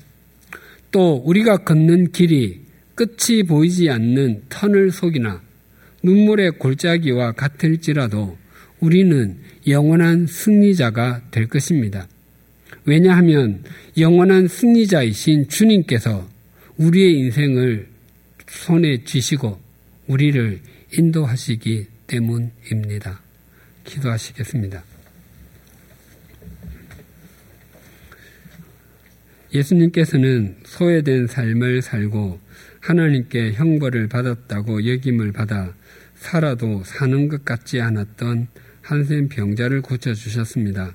또 0.92 1.16
우리가 1.26 1.58
걷는 1.58 2.12
길이 2.12 2.62
끝이 2.96 3.44
보이지 3.44 3.90
않는 3.90 4.44
터널 4.50 4.92
속이나 4.92 5.42
눈물의 6.04 6.52
골짜기와 6.60 7.34
같을지라도 7.34 8.38
우리는 8.80 9.38
영원한 9.68 10.28
승리자가 10.28 11.22
될 11.32 11.48
것입니다. 11.48 12.08
왜냐하면 12.86 13.64
영원한 13.98 14.48
승리자이신 14.48 15.48
주님께서 15.48 16.28
우리의 16.78 17.20
인생을 17.20 17.88
손에 18.48 19.04
쥐시고 19.04 19.60
우리를 20.08 20.60
인도하시기 20.98 21.86
때문입니다. 22.08 23.22
기도하시겠습니다. 23.84 24.84
예수님께서는 29.54 30.56
소외된 30.64 31.28
삶을 31.28 31.82
살고 31.82 32.40
하나님께 32.80 33.54
형벌을 33.54 34.08
받았다고 34.08 34.88
여김을 34.88 35.32
받아 35.32 35.74
살아도 36.16 36.84
사는 36.84 37.28
것 37.28 37.44
같지 37.44 37.82
않았던 37.82 38.48
한센 38.82 39.28
병자를 39.28 39.82
고쳐주셨습니다. 39.82 40.94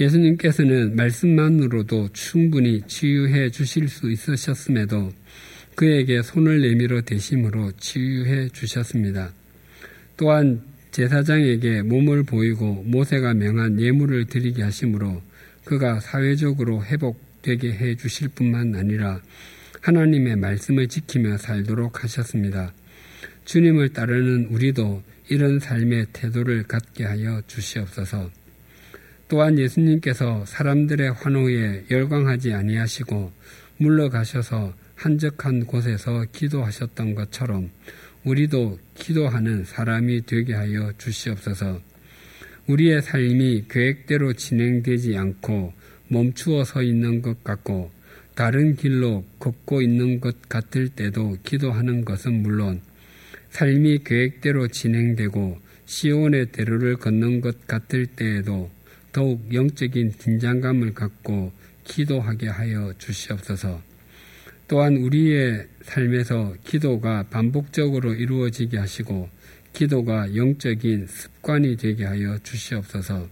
예수님께서는 0.00 0.96
말씀만으로도 0.96 2.08
충분히 2.12 2.82
치유해 2.86 3.50
주실 3.50 3.88
수 3.88 4.10
있으셨음에도 4.10 5.12
그에게 5.74 6.22
손을 6.22 6.60
내밀어 6.62 7.02
대심으로 7.02 7.72
치유해 7.72 8.48
주셨습니다. 8.48 9.32
또한 10.16 10.62
제사장에게 10.92 11.82
몸을 11.82 12.22
보이고 12.22 12.84
모세가 12.86 13.34
명한 13.34 13.80
예물을 13.80 14.26
드리게 14.26 14.62
하심으로 14.62 15.22
그가 15.64 16.00
사회적으로 16.00 16.84
회복되게 16.84 17.72
해 17.72 17.96
주실 17.96 18.28
뿐만 18.28 18.74
아니라 18.74 19.20
하나님의 19.80 20.36
말씀을 20.36 20.88
지키며 20.88 21.38
살도록 21.38 22.04
하셨습니다. 22.04 22.72
주님을 23.46 23.94
따르는 23.94 24.46
우리도 24.50 25.02
이런 25.28 25.58
삶의 25.58 26.06
태도를 26.12 26.64
갖게 26.64 27.04
하여 27.04 27.42
주시옵소서. 27.46 28.30
또한 29.28 29.58
예수님께서 29.58 30.44
사람들의 30.44 31.12
환호에 31.12 31.86
열광하지 31.90 32.52
아니하시고 32.52 33.32
물러가셔서 33.78 34.74
한적한 34.94 35.64
곳에서 35.64 36.26
기도하셨던 36.32 37.14
것처럼 37.14 37.70
우리도 38.24 38.78
기도하는 38.94 39.64
사람이 39.64 40.26
되게 40.26 40.54
하여 40.54 40.92
주시옵소서. 40.98 41.80
우리의 42.68 43.02
삶이 43.02 43.64
계획대로 43.68 44.32
진행되지 44.32 45.16
않고 45.16 45.72
멈추어 46.08 46.64
서 46.64 46.82
있는 46.82 47.20
것 47.20 47.42
같고 47.42 47.90
다른 48.34 48.76
길로 48.76 49.24
걷고 49.38 49.82
있는 49.82 50.20
것 50.20 50.48
같을 50.48 50.88
때도 50.88 51.38
기도하는 51.42 52.04
것은 52.04 52.42
물론 52.42 52.80
삶이 53.50 54.04
계획대로 54.04 54.68
진행되고 54.68 55.58
시온의 55.84 56.52
대로를 56.52 56.96
걷는 56.96 57.40
것 57.40 57.66
같을 57.66 58.06
때에도 58.06 58.70
더욱 59.12 59.52
영적인 59.52 60.12
긴장감을 60.12 60.94
갖고 60.94 61.52
기도하게 61.84 62.48
하여 62.48 62.94
주시옵소서. 62.98 63.82
또한 64.72 64.96
우리의 64.96 65.66
삶에서 65.82 66.54
기도가 66.64 67.24
반복적으로 67.24 68.14
이루어지게 68.14 68.78
하시고 68.78 69.28
기도가 69.74 70.34
영적인 70.34 71.08
습관이 71.08 71.76
되게 71.76 72.06
하여 72.06 72.38
주시옵소서. 72.42 73.28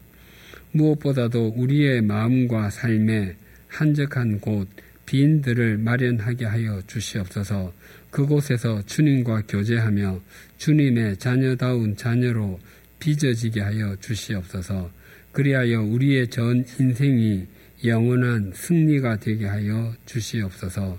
무엇보다도 0.72 1.54
우리의 1.56 2.02
마음과 2.02 2.68
삶에 2.68 3.36
한적한 3.68 4.40
곳, 4.40 4.68
빈들을 5.06 5.78
마련하게 5.78 6.44
하여 6.44 6.82
주시옵소서. 6.86 7.72
그곳에서 8.10 8.82
주님과 8.84 9.44
교제하며 9.48 10.20
주님의 10.58 11.16
자녀다운 11.16 11.96
자녀로 11.96 12.60
빚어지게 12.98 13.62
하여 13.62 13.96
주시옵소서. 13.98 14.90
그리하여 15.32 15.80
우리의 15.84 16.28
전 16.28 16.66
인생이 16.78 17.46
영원한 17.86 18.52
승리가 18.54 19.20
되게 19.20 19.46
하여 19.46 19.94
주시옵소서 20.04 20.98